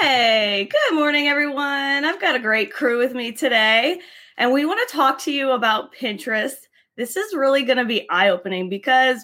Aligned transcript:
Hey, 0.00 0.66
good 0.70 0.94
morning, 0.94 1.28
everyone. 1.28 2.06
I've 2.06 2.22
got 2.22 2.34
a 2.34 2.38
great 2.38 2.72
crew 2.72 2.96
with 2.96 3.12
me 3.12 3.32
today, 3.32 4.00
and 4.38 4.50
we 4.50 4.64
want 4.64 4.80
to 4.88 4.96
talk 4.96 5.18
to 5.20 5.30
you 5.30 5.50
about 5.50 5.94
Pinterest. 5.94 6.54
This 6.96 7.18
is 7.18 7.34
really 7.34 7.64
going 7.64 7.76
to 7.76 7.84
be 7.84 8.08
eye 8.08 8.30
opening 8.30 8.70
because 8.70 9.22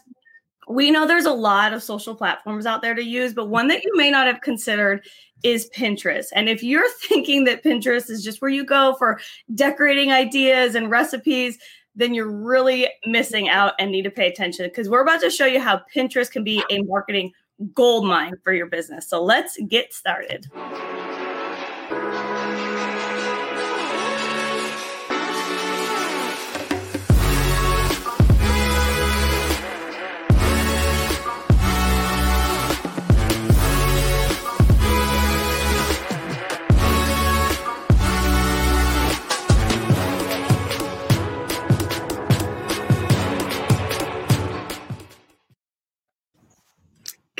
we 0.69 0.91
know 0.91 1.07
there's 1.07 1.25
a 1.25 1.33
lot 1.33 1.73
of 1.73 1.83
social 1.83 2.15
platforms 2.15 2.67
out 2.67 2.83
there 2.83 2.95
to 2.95 3.03
use, 3.03 3.33
but 3.33 3.49
one 3.49 3.69
that 3.69 3.85
you 3.85 3.97
may 3.97 4.11
not 4.11 4.27
have 4.27 4.43
considered 4.43 5.03
is 5.43 5.71
Pinterest. 5.75 6.27
And 6.35 6.47
if 6.47 6.63
you're 6.63 6.91
thinking 7.09 7.45
that 7.45 7.65
Pinterest 7.65 8.11
is 8.11 8.23
just 8.23 8.43
where 8.43 8.51
you 8.51 8.63
go 8.63 8.97
for 8.99 9.19
decorating 9.55 10.13
ideas 10.13 10.75
and 10.75 10.91
recipes, 10.91 11.57
then 11.95 12.13
you're 12.13 12.31
really 12.31 12.87
missing 13.07 13.49
out 13.49 13.73
and 13.79 13.91
need 13.91 14.03
to 14.03 14.11
pay 14.11 14.29
attention 14.29 14.67
because 14.67 14.91
we're 14.91 15.01
about 15.01 15.23
to 15.23 15.31
show 15.31 15.47
you 15.47 15.59
how 15.59 15.81
Pinterest 15.95 16.31
can 16.31 16.45
be 16.45 16.63
a 16.71 16.83
marketing 16.83 17.33
gold 17.75 18.07
mine 18.07 18.35
for 18.43 18.53
your 18.53 18.67
business. 18.67 19.09
So 19.09 19.23
let's 19.23 19.59
get 19.69 19.93
started. 19.93 20.47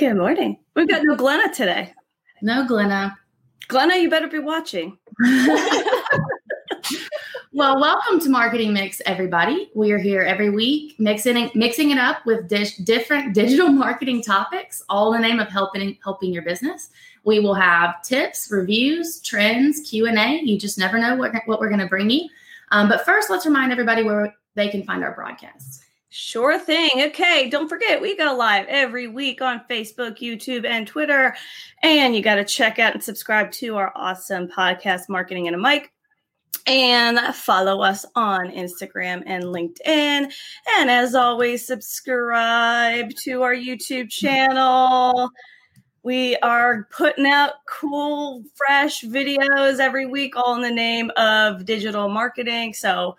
Good 0.07 0.19
morning. 0.19 0.57
We've 0.77 0.87
got 0.87 1.03
no 1.03 1.17
Glenna 1.17 1.53
today. 1.53 1.93
No 2.41 2.65
Glenna. 2.65 3.19
Glenna, 3.67 3.97
you 3.97 4.09
better 4.09 4.29
be 4.29 4.39
watching. 4.39 4.97
well, 7.53 7.81
welcome 7.81 8.21
to 8.21 8.29
Marketing 8.29 8.73
Mix, 8.73 9.03
everybody. 9.05 9.69
We 9.75 9.91
are 9.91 9.99
here 9.99 10.23
every 10.23 10.51
week, 10.51 10.95
mixing 11.01 11.51
mixing 11.57 11.91
it 11.91 11.99
up 11.99 12.25
with 12.25 12.47
dish, 12.47 12.77
different 12.77 13.35
digital 13.35 13.67
marketing 13.73 14.23
topics, 14.23 14.81
all 14.89 15.13
in 15.13 15.23
the 15.23 15.27
name 15.27 15.41
of 15.41 15.49
helping 15.49 15.99
helping 16.05 16.33
your 16.33 16.45
business. 16.45 16.91
We 17.25 17.41
will 17.41 17.55
have 17.55 18.01
tips, 18.03 18.49
reviews, 18.53 19.21
trends, 19.23 19.81
Q 19.91 20.07
and 20.07 20.19
A. 20.21 20.41
You 20.41 20.57
just 20.57 20.79
never 20.79 21.01
know 21.01 21.17
what 21.17 21.33
what 21.47 21.59
we're 21.59 21.69
going 21.69 21.81
to 21.81 21.89
bring 21.89 22.11
you. 22.11 22.29
Um, 22.71 22.89
but 22.89 23.05
first, 23.05 23.29
let's 23.29 23.45
remind 23.45 23.73
everybody 23.73 24.05
where 24.05 24.33
they 24.55 24.69
can 24.69 24.85
find 24.85 25.03
our 25.03 25.17
broadcasts. 25.17 25.86
Sure 26.19 26.59
thing. 26.59 26.91
Okay, 26.97 27.51
don't 27.51 27.69
forget 27.69 28.01
we 28.01 28.17
go 28.17 28.35
live 28.35 28.65
every 28.69 29.07
week 29.07 29.43
on 29.43 29.61
Facebook, 29.69 30.17
YouTube, 30.19 30.65
and 30.65 30.87
Twitter. 30.87 31.37
And 31.83 32.17
you 32.17 32.23
got 32.23 32.37
to 32.37 32.45
check 32.45 32.79
out 32.79 32.95
and 32.95 33.05
subscribe 33.05 33.53
to 33.53 33.77
our 33.77 33.93
awesome 33.95 34.49
podcast, 34.49 35.11
Marketing 35.11 35.47
and 35.47 35.55
a 35.55 35.59
Mic. 35.59 35.93
And 36.67 37.19
follow 37.35 37.83
us 37.83 38.07
on 38.15 38.51
Instagram 38.51 39.25
and 39.27 39.45
LinkedIn. 39.45 40.33
And 40.79 40.91
as 40.91 41.15
always, 41.15 41.67
subscribe 41.67 43.11
to 43.25 43.43
our 43.43 43.55
YouTube 43.55 44.09
channel. 44.09 45.29
We 46.03 46.37
are 46.39 46.89
putting 46.91 47.27
out 47.27 47.57
cool, 47.69 48.43
fresh 48.55 49.03
videos 49.03 49.81
every 49.81 50.07
week, 50.07 50.35
all 50.35 50.55
in 50.55 50.63
the 50.63 50.71
name 50.71 51.11
of 51.19 51.67
digital 51.67 52.09
marketing. 52.09 52.73
So 52.73 53.17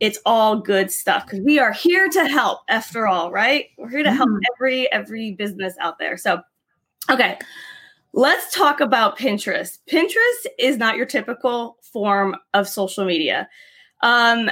it's 0.00 0.18
all 0.24 0.56
good 0.58 0.90
stuff 0.90 1.26
because 1.26 1.40
we 1.40 1.58
are 1.58 1.72
here 1.72 2.08
to 2.08 2.26
help 2.26 2.60
after 2.68 3.06
all 3.06 3.30
right? 3.30 3.66
We're 3.76 3.90
here 3.90 4.02
to 4.02 4.12
help 4.12 4.30
mm. 4.30 4.40
every 4.56 4.90
every 4.92 5.32
business 5.32 5.74
out 5.80 5.98
there. 5.98 6.16
So 6.16 6.40
okay 7.10 7.38
let's 8.12 8.54
talk 8.54 8.80
about 8.80 9.18
pinterest. 9.18 9.78
Pinterest 9.88 10.46
is 10.58 10.76
not 10.76 10.96
your 10.96 11.06
typical 11.06 11.76
form 11.92 12.34
of 12.54 12.68
social 12.68 13.04
media. 13.04 13.48
Um 14.02 14.50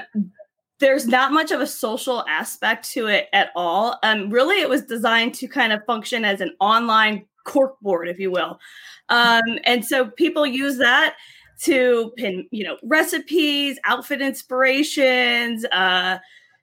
there's 0.80 1.08
not 1.08 1.32
much 1.32 1.50
of 1.50 1.60
a 1.60 1.66
social 1.66 2.24
aspect 2.28 2.88
to 2.92 3.06
it 3.08 3.28
at 3.32 3.50
all. 3.56 3.98
Um 4.02 4.30
really 4.30 4.60
it 4.60 4.68
was 4.68 4.82
designed 4.82 5.34
to 5.36 5.48
kind 5.48 5.72
of 5.72 5.84
function 5.86 6.24
as 6.24 6.40
an 6.40 6.54
online 6.60 7.24
corkboard 7.46 8.08
if 8.08 8.18
you 8.18 8.30
will. 8.30 8.60
Um 9.08 9.58
and 9.64 9.84
so 9.84 10.06
people 10.10 10.46
use 10.46 10.78
that 10.78 11.16
to 11.62 12.12
pin, 12.16 12.46
you 12.50 12.64
know, 12.64 12.76
recipes, 12.82 13.78
outfit 13.84 14.20
inspirations, 14.20 15.64
uh, 15.66 16.18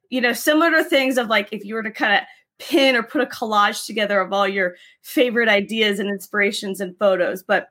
you 0.09 0.21
know, 0.21 0.33
similar 0.33 0.83
things 0.83 1.17
of 1.17 1.27
like 1.27 1.49
if 1.51 1.65
you 1.65 1.75
were 1.75 1.83
to 1.83 1.91
kind 1.91 2.13
of 2.13 2.21
pin 2.59 2.95
or 2.95 3.03
put 3.03 3.21
a 3.21 3.25
collage 3.25 3.85
together 3.85 4.21
of 4.21 4.31
all 4.31 4.47
your 4.47 4.75
favorite 5.01 5.49
ideas 5.49 5.99
and 5.99 6.09
inspirations 6.09 6.79
and 6.79 6.97
photos. 6.97 7.43
But 7.43 7.67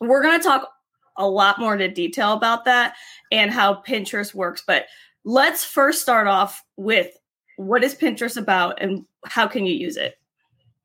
we're 0.00 0.22
going 0.22 0.38
to 0.38 0.44
talk 0.46 0.68
a 1.16 1.26
lot 1.26 1.58
more 1.58 1.74
into 1.74 1.88
detail 1.88 2.32
about 2.32 2.64
that 2.64 2.94
and 3.30 3.50
how 3.50 3.82
Pinterest 3.82 4.34
works. 4.34 4.62
But 4.66 4.86
let's 5.24 5.64
first 5.64 6.00
start 6.00 6.26
off 6.26 6.64
with 6.76 7.16
what 7.56 7.84
is 7.84 7.94
Pinterest 7.94 8.36
about 8.36 8.80
and 8.80 9.04
how 9.26 9.46
can 9.46 9.66
you 9.66 9.74
use 9.74 9.96
it? 9.96 10.18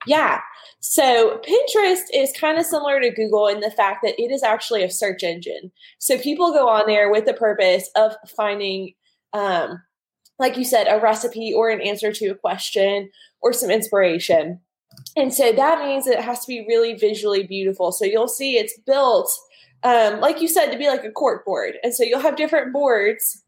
Yeah. 0.05 0.39
So 0.79 1.39
Pinterest 1.39 2.03
is 2.13 2.31
kind 2.39 2.57
of 2.57 2.65
similar 2.65 2.99
to 2.99 3.09
Google 3.09 3.47
in 3.47 3.61
the 3.61 3.71
fact 3.71 3.99
that 4.03 4.21
it 4.21 4.31
is 4.31 4.43
actually 4.43 4.83
a 4.83 4.91
search 4.91 5.23
engine. 5.23 5.71
So 5.99 6.17
people 6.17 6.53
go 6.53 6.69
on 6.69 6.85
there 6.87 7.11
with 7.11 7.25
the 7.25 7.33
purpose 7.33 7.89
of 7.95 8.15
finding, 8.35 8.93
um, 9.33 9.81
like 10.39 10.55
you 10.55 10.63
said, 10.63 10.87
a 10.87 10.99
recipe 10.99 11.53
or 11.53 11.69
an 11.69 11.81
answer 11.81 12.13
to 12.13 12.27
a 12.27 12.35
question 12.35 13.09
or 13.41 13.53
some 13.53 13.71
inspiration. 13.71 14.59
And 15.15 15.33
so 15.33 15.51
that 15.51 15.85
means 15.85 16.05
that 16.05 16.19
it 16.19 16.23
has 16.23 16.41
to 16.41 16.47
be 16.47 16.65
really 16.67 16.93
visually 16.93 17.43
beautiful. 17.43 17.91
So 17.91 18.05
you'll 18.05 18.27
see 18.27 18.57
it's 18.57 18.79
built, 18.85 19.29
um, 19.83 20.19
like 20.19 20.41
you 20.41 20.47
said, 20.47 20.71
to 20.71 20.77
be 20.77 20.87
like 20.87 21.03
a 21.03 21.11
cork 21.11 21.45
board. 21.45 21.75
And 21.83 21.93
so 21.93 22.03
you'll 22.03 22.19
have 22.19 22.35
different 22.35 22.71
boards 22.71 23.43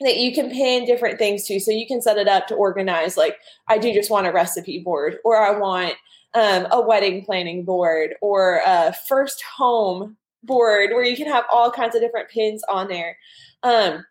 that 0.00 0.16
you 0.16 0.34
can 0.34 0.50
pin 0.50 0.84
different 0.84 1.18
things 1.18 1.44
to. 1.46 1.58
So 1.58 1.70
you 1.70 1.86
can 1.86 2.02
set 2.02 2.18
it 2.18 2.28
up 2.28 2.46
to 2.48 2.54
organize, 2.54 3.16
like, 3.16 3.38
I 3.68 3.78
do 3.78 3.92
just 3.92 4.10
want 4.10 4.26
a 4.26 4.32
recipe 4.32 4.78
board, 4.78 5.18
or 5.24 5.36
I 5.36 5.58
want 5.58 5.94
um, 6.34 6.66
a 6.70 6.80
wedding 6.80 7.24
planning 7.24 7.64
board, 7.64 8.14
or 8.20 8.60
a 8.66 8.94
first 9.08 9.42
home 9.42 10.16
board 10.42 10.90
where 10.90 11.04
you 11.04 11.16
can 11.16 11.26
have 11.26 11.44
all 11.50 11.70
kinds 11.70 11.94
of 11.94 12.02
different 12.02 12.28
pins 12.28 12.62
on 12.68 12.88
there. 12.88 13.16
Um, 13.62 14.04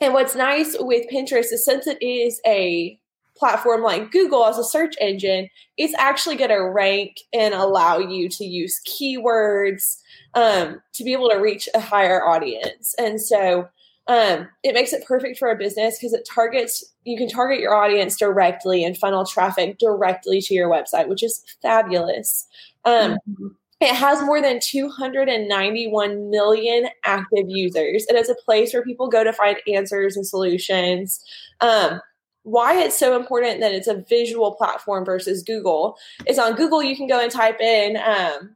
and 0.00 0.12
what's 0.12 0.34
nice 0.34 0.76
with 0.78 1.08
Pinterest 1.10 1.52
is 1.52 1.64
since 1.64 1.86
it 1.86 2.02
is 2.02 2.40
a 2.46 2.98
platform 3.36 3.82
like 3.82 4.12
Google 4.12 4.44
as 4.44 4.58
a 4.58 4.64
search 4.64 4.94
engine, 5.00 5.48
it's 5.76 5.94
actually 5.94 6.36
going 6.36 6.50
to 6.50 6.70
rank 6.70 7.16
and 7.32 7.54
allow 7.54 7.98
you 7.98 8.28
to 8.28 8.44
use 8.44 8.80
keywords 8.86 9.96
um, 10.34 10.80
to 10.92 11.02
be 11.02 11.12
able 11.12 11.30
to 11.30 11.38
reach 11.38 11.68
a 11.74 11.80
higher 11.80 12.24
audience. 12.24 12.94
And 12.98 13.20
so 13.20 13.68
um, 14.06 14.48
it 14.62 14.74
makes 14.74 14.92
it 14.92 15.04
perfect 15.06 15.38
for 15.38 15.50
a 15.50 15.56
business 15.56 15.98
because 15.98 16.12
it 16.12 16.28
targets 16.30 16.84
you 17.04 17.16
can 17.16 17.28
target 17.28 17.60
your 17.60 17.74
audience 17.74 18.16
directly 18.16 18.84
and 18.84 18.98
funnel 18.98 19.24
traffic 19.24 19.78
directly 19.78 20.40
to 20.42 20.54
your 20.54 20.68
website 20.68 21.08
which 21.08 21.22
is 21.22 21.42
fabulous. 21.62 22.46
Um, 22.84 23.18
mm-hmm. 23.28 23.46
it 23.80 23.94
has 23.94 24.22
more 24.22 24.42
than 24.42 24.60
291 24.60 26.30
million 26.30 26.88
active 27.04 27.46
users. 27.48 28.04
It 28.08 28.16
is 28.16 28.28
a 28.28 28.34
place 28.34 28.74
where 28.74 28.84
people 28.84 29.08
go 29.08 29.24
to 29.24 29.32
find 29.32 29.56
answers 29.72 30.16
and 30.16 30.26
solutions. 30.26 31.24
Um, 31.60 32.00
why 32.42 32.78
it's 32.78 32.98
so 32.98 33.16
important 33.16 33.60
that 33.60 33.72
it's 33.72 33.88
a 33.88 34.04
visual 34.06 34.52
platform 34.52 35.02
versus 35.02 35.42
google 35.42 35.96
is 36.26 36.38
on 36.38 36.54
google 36.54 36.82
you 36.82 36.94
can 36.94 37.06
go 37.06 37.18
and 37.18 37.32
type 37.32 37.58
in 37.58 37.96
um, 37.96 38.54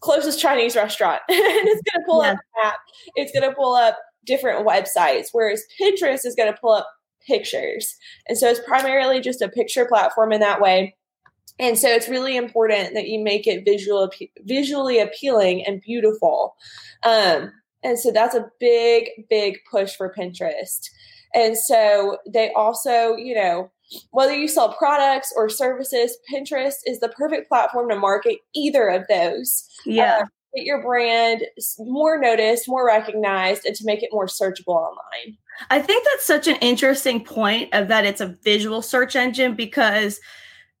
closest 0.00 0.40
chinese 0.40 0.76
restaurant. 0.76 1.20
And 1.28 1.68
it's 1.68 1.82
going 1.90 2.02
to 2.02 2.06
pull 2.06 2.22
yeah. 2.22 2.30
up 2.30 2.38
a 2.38 2.64
map. 2.64 2.76
It's 3.16 3.32
going 3.32 3.48
to 3.48 3.54
pull 3.54 3.74
up 3.74 3.98
different 4.26 4.66
websites, 4.66 5.28
whereas 5.32 5.62
Pinterest 5.80 6.26
is 6.26 6.34
going 6.34 6.52
to 6.52 6.58
pull 6.60 6.72
up 6.72 6.88
pictures. 7.26 7.96
And 8.28 8.36
so 8.36 8.48
it's 8.48 8.60
primarily 8.66 9.20
just 9.20 9.42
a 9.42 9.48
picture 9.48 9.86
platform 9.86 10.32
in 10.32 10.40
that 10.40 10.60
way. 10.60 10.96
And 11.58 11.78
so 11.78 11.88
it's 11.88 12.08
really 12.08 12.36
important 12.36 12.94
that 12.94 13.08
you 13.08 13.22
make 13.22 13.46
it 13.46 13.64
visual, 13.64 14.10
visually 14.40 14.98
appealing 15.00 15.64
and 15.66 15.80
beautiful. 15.80 16.54
Um, 17.02 17.52
and 17.82 17.98
so 17.98 18.10
that's 18.10 18.34
a 18.34 18.50
big, 18.60 19.08
big 19.30 19.58
push 19.70 19.94
for 19.94 20.12
Pinterest. 20.12 20.88
And 21.34 21.56
so 21.56 22.18
they 22.30 22.52
also, 22.52 23.14
you 23.16 23.34
know, 23.34 23.70
whether 24.10 24.34
you 24.34 24.48
sell 24.48 24.74
products 24.74 25.32
or 25.36 25.48
services, 25.48 26.16
Pinterest 26.32 26.74
is 26.86 27.00
the 27.00 27.08
perfect 27.10 27.48
platform 27.48 27.88
to 27.88 27.96
market 27.96 28.38
either 28.54 28.88
of 28.88 29.04
those. 29.08 29.68
Yeah. 29.84 30.20
Uh, 30.22 30.26
get 30.56 30.64
your 30.64 30.82
brand 30.82 31.42
more 31.78 32.18
noticed, 32.18 32.68
more 32.68 32.86
recognized, 32.86 33.64
and 33.64 33.76
to 33.76 33.84
make 33.84 34.02
it 34.02 34.10
more 34.12 34.26
searchable 34.26 34.76
online. 34.76 35.36
I 35.70 35.80
think 35.80 36.06
that's 36.10 36.24
such 36.24 36.48
an 36.48 36.56
interesting 36.56 37.24
point 37.24 37.72
of 37.72 37.88
that 37.88 38.04
it's 38.04 38.20
a 38.20 38.36
visual 38.42 38.82
search 38.82 39.16
engine 39.16 39.54
because 39.54 40.20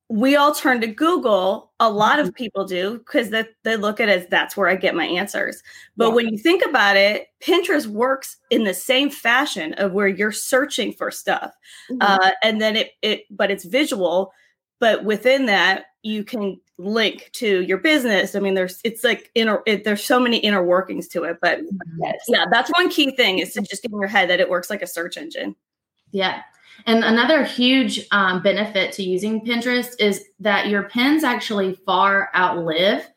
we 0.08 0.36
all 0.36 0.54
turn 0.54 0.80
to 0.80 0.86
Google. 0.86 1.72
A 1.80 1.90
lot 1.90 2.18
of 2.18 2.26
mm-hmm. 2.26 2.34
people 2.34 2.64
do 2.64 2.98
because 2.98 3.30
they, 3.30 3.44
they 3.64 3.76
look 3.76 4.00
at 4.00 4.08
it 4.08 4.22
as 4.22 4.28
that's 4.28 4.56
where 4.56 4.68
I 4.68 4.76
get 4.76 4.94
my 4.94 5.04
answers. 5.04 5.62
But 5.96 6.08
yeah. 6.08 6.14
when 6.14 6.28
you 6.28 6.38
think 6.38 6.64
about 6.64 6.96
it, 6.96 7.26
Pinterest 7.42 7.86
works 7.86 8.36
in 8.50 8.64
the 8.64 8.74
same 8.74 9.10
fashion 9.10 9.74
of 9.74 9.92
where 9.92 10.08
you're 10.08 10.32
searching 10.32 10.92
for 10.92 11.10
stuff, 11.10 11.52
mm-hmm. 11.90 11.98
uh, 12.00 12.30
and 12.42 12.60
then 12.60 12.76
it 12.76 12.90
it 13.02 13.22
but 13.30 13.50
it's 13.50 13.64
visual. 13.64 14.32
But 14.78 15.04
within 15.04 15.46
that, 15.46 15.86
you 16.06 16.22
can 16.22 16.60
link 16.78 17.30
to 17.32 17.62
your 17.62 17.78
business. 17.78 18.36
I 18.36 18.38
mean, 18.38 18.54
there's 18.54 18.80
it's 18.84 19.02
like 19.02 19.30
inner 19.34 19.62
it, 19.66 19.82
there's 19.82 20.04
so 20.04 20.20
many 20.20 20.36
inner 20.38 20.62
workings 20.62 21.08
to 21.08 21.24
it, 21.24 21.38
but 21.42 21.60
yes. 21.98 22.14
yeah, 22.28 22.44
that's 22.50 22.70
one 22.76 22.88
key 22.88 23.10
thing 23.10 23.40
is 23.40 23.52
to 23.54 23.62
just 23.62 23.82
get 23.82 23.90
in 23.90 23.98
your 23.98 24.08
head 24.08 24.30
that 24.30 24.38
it 24.38 24.48
works 24.48 24.70
like 24.70 24.82
a 24.82 24.86
search 24.86 25.16
engine. 25.16 25.56
Yeah. 26.12 26.42
And 26.86 27.02
another 27.02 27.42
huge 27.42 28.06
um, 28.12 28.42
benefit 28.42 28.92
to 28.92 29.02
using 29.02 29.44
Pinterest 29.44 29.94
is 29.98 30.26
that 30.38 30.68
your 30.68 30.84
pins 30.84 31.24
actually 31.24 31.74
far 31.74 32.30
outlive 32.36 33.08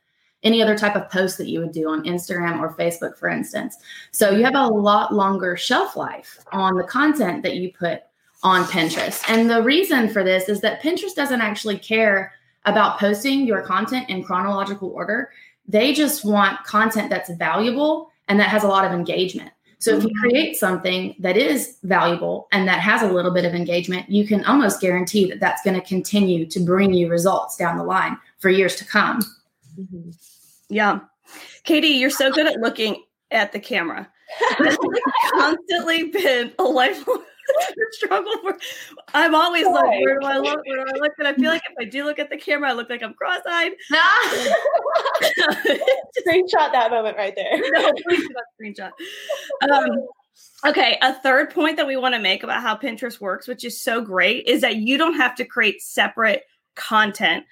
any 0.42 0.64
other 0.64 0.78
type 0.78 0.96
of 0.96 1.10
post 1.12 1.38
that 1.38 1.50
you 1.50 1.60
would 1.60 1.74
do 1.74 1.90
on 1.90 2.06
Instagram 2.06 2.60
or 2.60 2.74
Facebook, 2.74 3.18
for 3.18 3.28
instance. 3.28 3.76
So 4.12 4.32
you 4.32 4.46
have 4.46 4.56
a 4.56 4.68
lot 4.68 5.14
longer 5.14 5.58
shelf 5.58 5.98
life 5.98 6.40
on 6.54 6.76
the 6.76 6.86
content 6.86 7.44
that 7.44 7.58
you 7.58 7.72
put 7.74 8.02
on 8.42 8.64
Pinterest. 8.64 9.22
And 9.28 9.50
the 9.50 9.62
reason 9.62 10.08
for 10.08 10.24
this 10.24 10.48
is 10.48 10.62
that 10.62 10.82
Pinterest 10.82 11.14
doesn't 11.14 11.42
actually 11.42 11.78
care 11.78 12.32
about 12.70 13.00
posting 13.00 13.46
your 13.46 13.62
content 13.62 14.10
in 14.10 14.24
chronological 14.24 14.90
order. 14.90 15.32
They 15.68 15.94
just 15.94 16.26
want 16.26 16.64
content 16.64 17.10
that's 17.10 17.30
valuable 17.32 18.12
and 18.28 18.40
that 18.40 18.50
has 18.50 18.64
a 18.64 18.68
lot 18.68 18.86
of 18.86 18.92
engagement. 18.92 19.52
So 19.80 19.96
if 19.96 20.04
you 20.04 20.10
mm-hmm. 20.10 20.30
create 20.30 20.56
something 20.58 21.16
that 21.20 21.38
is 21.38 21.78
valuable 21.84 22.50
and 22.52 22.68
that 22.68 22.80
has 22.82 23.02
a 23.02 23.12
little 23.12 23.32
bit 23.32 23.46
of 23.46 23.54
engagement, 23.54 24.10
you 24.10 24.28
can 24.28 24.44
almost 24.44 24.82
guarantee 24.82 25.30
that 25.30 25.40
that's 25.40 25.62
going 25.64 25.80
to 25.80 25.88
continue 25.88 26.46
to 26.48 26.60
bring 26.60 26.94
you 26.94 27.10
results 27.10 27.56
down 27.56 27.78
the 27.78 27.84
line 27.84 28.18
for 28.40 28.50
years 28.50 28.76
to 28.76 28.86
come. 28.86 29.22
Mm-hmm. 29.80 30.10
Yeah. 30.68 31.00
Katie, 31.64 31.88
you're 31.88 32.10
so 32.10 32.30
good 32.32 32.46
at 32.46 32.60
looking 32.60 33.04
at 33.32 33.54
the 33.54 33.60
camera. 33.60 34.10
Constantly 35.32 36.10
been 36.10 36.52
a 36.60 36.64
lifelong 36.64 37.24
struggle 37.92 38.38
for. 38.42 38.58
I'm 39.14 39.36
always 39.36 39.66
like, 39.66 40.02
where 40.02 40.20
do 40.20 40.26
I 40.26 40.38
look? 40.38 40.60
Where 40.66 40.86
do 40.86 40.92
I 40.94 40.98
look? 40.98 41.14
And 41.18 41.28
I 41.28 41.34
feel 41.34 41.50
like 41.50 41.64
if 41.70 41.76
I 41.80 41.86
do 41.86 42.04
look 42.04 42.20
at 42.20 42.30
the 42.30 42.38
camera, 42.38 42.70
I 42.70 42.74
look 42.74 42.90
like 42.90 43.04
I'm 43.04 43.14
cross-eyed. 43.14 43.72
screenshot 46.28 46.72
that 46.72 46.92
moment 46.92 47.18
right 47.18 47.34
there. 47.36 47.60
No, 47.72 47.92
please 48.08 48.28
screenshot. 48.62 48.92
Um, 49.70 50.08
okay, 50.66 50.98
a 51.02 51.14
third 51.14 51.52
point 51.52 51.78
that 51.78 51.88
we 51.88 51.98
want 51.98 52.16
to 52.16 52.22
make 52.22 52.44
about 52.44 52.62
how 52.62 52.76
Pinterest 52.76 53.20
works, 53.20 53.48
which 53.48 53.64
is 53.64 53.82
so 53.82 54.02
great, 54.02 54.46
is 54.46 54.62
that 54.62 54.78
you 54.78 54.98
don't 54.98 55.16
have 55.16 55.36
to 55.36 55.46
create 55.46 55.82
separate 55.82 56.44
content 56.76 57.46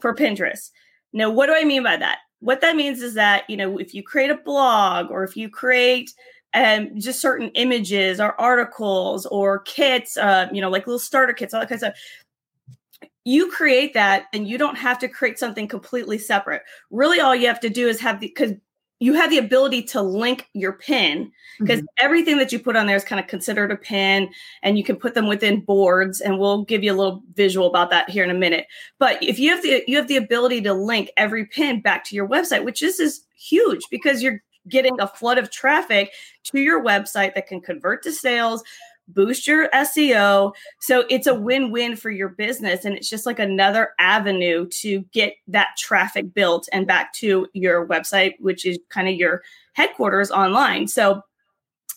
for 0.00 0.14
Pinterest. 0.14 0.70
Now, 1.12 1.30
what 1.30 1.46
do 1.46 1.54
I 1.54 1.64
mean 1.64 1.82
by 1.82 1.96
that? 1.96 2.18
What 2.40 2.60
that 2.60 2.76
means 2.76 3.02
is 3.02 3.14
that, 3.14 3.48
you 3.48 3.56
know, 3.56 3.78
if 3.78 3.94
you 3.94 4.02
create 4.02 4.30
a 4.30 4.36
blog 4.36 5.10
or 5.10 5.24
if 5.24 5.36
you 5.36 5.48
create 5.48 6.12
um, 6.58 6.98
just 6.98 7.20
certain 7.20 7.50
images 7.54 8.20
or 8.20 8.38
articles 8.40 9.26
or 9.26 9.60
kits, 9.60 10.16
uh, 10.16 10.48
you 10.52 10.60
know, 10.60 10.70
like 10.70 10.86
little 10.86 10.98
starter 10.98 11.32
kits, 11.32 11.54
all 11.54 11.60
that 11.60 11.68
kind 11.68 11.82
of 11.82 11.94
stuff. 11.94 13.10
You 13.24 13.50
create 13.50 13.94
that 13.94 14.24
and 14.32 14.48
you 14.48 14.58
don't 14.58 14.76
have 14.76 14.98
to 15.00 15.08
create 15.08 15.38
something 15.38 15.68
completely 15.68 16.18
separate. 16.18 16.62
Really, 16.90 17.20
all 17.20 17.36
you 17.36 17.46
have 17.46 17.60
to 17.60 17.68
do 17.68 17.86
is 17.86 18.00
have 18.00 18.20
the, 18.20 18.26
because 18.26 18.54
you 19.00 19.14
have 19.14 19.30
the 19.30 19.38
ability 19.38 19.82
to 19.82 20.02
link 20.02 20.48
your 20.54 20.72
pin 20.72 21.30
because 21.60 21.78
mm-hmm. 21.78 22.04
everything 22.04 22.38
that 22.38 22.50
you 22.50 22.58
put 22.58 22.74
on 22.74 22.86
there 22.86 22.96
is 22.96 23.04
kind 23.04 23.20
of 23.20 23.28
considered 23.28 23.70
a 23.70 23.76
pin 23.76 24.28
and 24.64 24.76
you 24.76 24.82
can 24.82 24.96
put 24.96 25.14
them 25.14 25.28
within 25.28 25.60
boards 25.60 26.20
and 26.20 26.38
we'll 26.38 26.64
give 26.64 26.82
you 26.82 26.92
a 26.92 26.96
little 26.96 27.22
visual 27.34 27.68
about 27.68 27.90
that 27.90 28.10
here 28.10 28.24
in 28.24 28.30
a 28.30 28.34
minute 28.34 28.66
but 28.98 29.22
if 29.22 29.38
you 29.38 29.50
have 29.50 29.62
the 29.62 29.84
you 29.86 29.96
have 29.96 30.08
the 30.08 30.16
ability 30.16 30.60
to 30.60 30.72
link 30.72 31.10
every 31.16 31.46
pin 31.46 31.80
back 31.80 32.02
to 32.02 32.16
your 32.16 32.28
website 32.28 32.64
which 32.64 32.82
is 32.82 32.98
is 32.98 33.24
huge 33.36 33.82
because 33.90 34.20
you're 34.20 34.42
getting 34.68 35.00
a 35.00 35.06
flood 35.06 35.38
of 35.38 35.50
traffic 35.50 36.12
to 36.44 36.58
your 36.58 36.82
website 36.82 37.34
that 37.34 37.46
can 37.46 37.60
convert 37.60 38.02
to 38.02 38.12
sales 38.12 38.62
boost 39.08 39.46
your 39.46 39.68
SEO. 39.70 40.54
So 40.80 41.04
it's 41.10 41.26
a 41.26 41.34
win 41.34 41.70
win 41.70 41.96
for 41.96 42.10
your 42.10 42.28
business. 42.28 42.84
And 42.84 42.94
it's 42.94 43.08
just 43.08 43.26
like 43.26 43.38
another 43.38 43.90
avenue 43.98 44.68
to 44.80 45.00
get 45.12 45.34
that 45.48 45.68
traffic 45.78 46.32
built 46.34 46.68
and 46.72 46.86
back 46.86 47.12
to 47.14 47.46
your 47.54 47.86
website, 47.86 48.34
which 48.38 48.66
is 48.66 48.78
kind 48.90 49.08
of 49.08 49.14
your 49.14 49.42
headquarters 49.72 50.30
online. 50.30 50.88
So, 50.88 51.22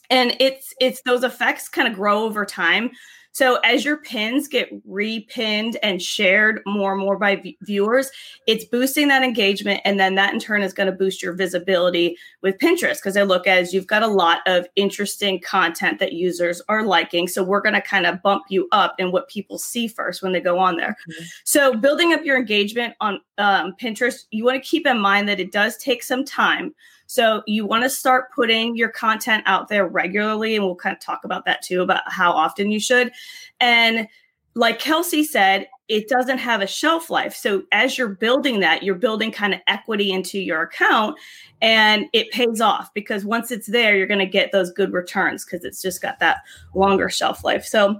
and 0.09 0.35
it's, 0.39 0.73
it's 0.79 1.01
those 1.03 1.23
effects 1.23 1.69
kind 1.69 1.87
of 1.87 1.95
grow 1.95 2.23
over 2.23 2.45
time. 2.45 2.91
So 3.31 3.59
as 3.63 3.85
your 3.85 3.97
pins 3.97 4.47
get 4.47 4.69
repinned 4.85 5.77
and 5.81 6.01
shared 6.01 6.61
more 6.65 6.93
and 6.93 7.01
more 7.01 7.17
by 7.17 7.37
v- 7.37 7.57
viewers, 7.61 8.11
it's 8.47 8.65
boosting 8.65 9.07
that 9.07 9.23
engagement. 9.23 9.81
And 9.85 9.99
then 9.99 10.15
that 10.15 10.33
in 10.33 10.39
turn 10.39 10.61
is 10.61 10.73
going 10.73 10.87
to 10.87 10.95
boost 10.95 11.21
your 11.21 11.33
visibility 11.33 12.17
with 12.41 12.57
Pinterest 12.57 12.95
because 12.95 13.13
they 13.13 13.23
look 13.23 13.47
as 13.47 13.73
you've 13.73 13.87
got 13.87 14.03
a 14.03 14.07
lot 14.07 14.39
of 14.45 14.67
interesting 14.75 15.39
content 15.39 15.99
that 15.99 16.13
users 16.13 16.61
are 16.67 16.85
liking. 16.85 17.27
So 17.27 17.43
we're 17.43 17.61
going 17.61 17.75
to 17.75 17.81
kind 17.81 18.05
of 18.05 18.21
bump 18.21 18.43
you 18.49 18.67
up 18.71 18.95
in 18.99 19.11
what 19.11 19.29
people 19.29 19.57
see 19.57 19.87
first 19.87 20.21
when 20.21 20.33
they 20.33 20.41
go 20.41 20.59
on 20.59 20.77
there. 20.77 20.97
Mm-hmm. 21.09 21.23
So 21.45 21.75
building 21.75 22.13
up 22.13 22.25
your 22.25 22.37
engagement 22.37 22.95
on 22.99 23.21
um, 23.37 23.73
Pinterest, 23.81 24.25
you 24.31 24.43
want 24.43 24.61
to 24.61 24.69
keep 24.69 24.85
in 24.85 24.99
mind 24.99 25.29
that 25.29 25.39
it 25.39 25.51
does 25.51 25.77
take 25.77 26.03
some 26.03 26.25
time. 26.25 26.73
So 27.11 27.43
you 27.45 27.65
want 27.65 27.83
to 27.83 27.89
start 27.89 28.31
putting 28.31 28.77
your 28.77 28.87
content 28.87 29.43
out 29.45 29.67
there 29.67 29.85
regularly, 29.85 30.55
and 30.55 30.63
we'll 30.63 30.77
kind 30.77 30.95
of 30.95 31.01
talk 31.01 31.25
about 31.25 31.43
that 31.43 31.61
too 31.61 31.81
about 31.81 32.03
how 32.07 32.31
often 32.31 32.71
you 32.71 32.79
should. 32.79 33.11
And 33.59 34.07
like 34.55 34.79
Kelsey 34.79 35.25
said, 35.25 35.67
it 35.89 36.07
doesn't 36.07 36.37
have 36.37 36.61
a 36.61 36.67
shelf 36.67 37.09
life. 37.09 37.35
So 37.35 37.63
as 37.73 37.97
you're 37.97 38.07
building 38.07 38.61
that, 38.61 38.83
you're 38.83 38.95
building 38.95 39.29
kind 39.29 39.53
of 39.53 39.59
equity 39.67 40.09
into 40.09 40.39
your 40.39 40.61
account 40.61 41.17
and 41.61 42.05
it 42.13 42.31
pays 42.31 42.61
off 42.61 42.93
because 42.93 43.25
once 43.25 43.51
it's 43.51 43.67
there, 43.67 43.97
you're 43.97 44.07
going 44.07 44.19
to 44.19 44.25
get 44.25 44.53
those 44.53 44.71
good 44.71 44.93
returns 44.93 45.43
because 45.43 45.65
it's 45.65 45.81
just 45.81 46.01
got 46.01 46.17
that 46.19 46.37
longer 46.73 47.09
shelf 47.09 47.43
life. 47.43 47.65
So 47.65 47.99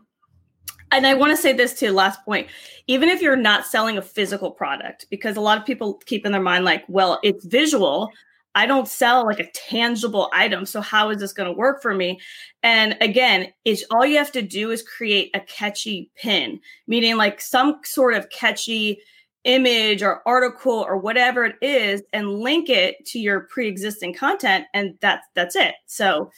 and 0.94 1.06
I 1.06 1.16
want 1.16 1.32
to 1.32 1.38
say 1.38 1.52
this 1.52 1.78
too, 1.78 1.92
last 1.92 2.24
point. 2.24 2.48
Even 2.88 3.10
if 3.10 3.22
you're 3.22 3.36
not 3.36 3.66
selling 3.66 3.98
a 3.98 4.02
physical 4.02 4.52
product, 4.52 5.08
because 5.10 5.36
a 5.36 5.42
lot 5.42 5.58
of 5.58 5.66
people 5.66 5.96
keep 6.06 6.26
in 6.26 6.32
their 6.32 6.42
mind, 6.42 6.66
like, 6.66 6.84
well, 6.88 7.20
it's 7.24 7.46
visual, 7.46 8.10
I 8.56 8.66
don't 8.66 8.88
sell 8.88 9.26
like 9.26 9.40
a 9.40 9.50
tangible 9.52 10.30
item. 10.34 10.66
So 10.66 10.82
how 10.82 11.10
is 11.10 11.20
this 11.20 11.34
going 11.34 11.48
to 11.48 11.58
work 11.58 11.82
for 11.82 11.94
me? 11.94 12.20
And 12.64 12.98
again, 13.00 13.54
it's 13.64 13.84
all 13.92 14.06
you 14.06 14.18
have 14.18 14.32
to 14.34 14.42
do 14.42 14.72
is 14.72 14.84
create 14.84 15.32
a 15.34 15.40
catchy 15.42 16.10
pin, 16.16 16.60
meaning 16.88 17.16
like 17.18 17.40
some 17.40 17.80
sort 17.84 18.14
of 18.14 18.30
catchy 18.30 19.00
image 19.44 20.04
or 20.04 20.22
article 20.28 20.86
or 20.88 20.98
whatever 20.98 21.46
it 21.46 21.56
is 21.62 22.04
and 22.14 22.40
link 22.40 22.70
it 22.70 23.04
to 23.06 23.20
your 23.20 23.42
pre-existing 23.42 24.14
content 24.14 24.66
and 24.74 24.96
that's 25.02 25.26
that's 25.34 25.56
it. 25.56 25.76
So 25.88 26.30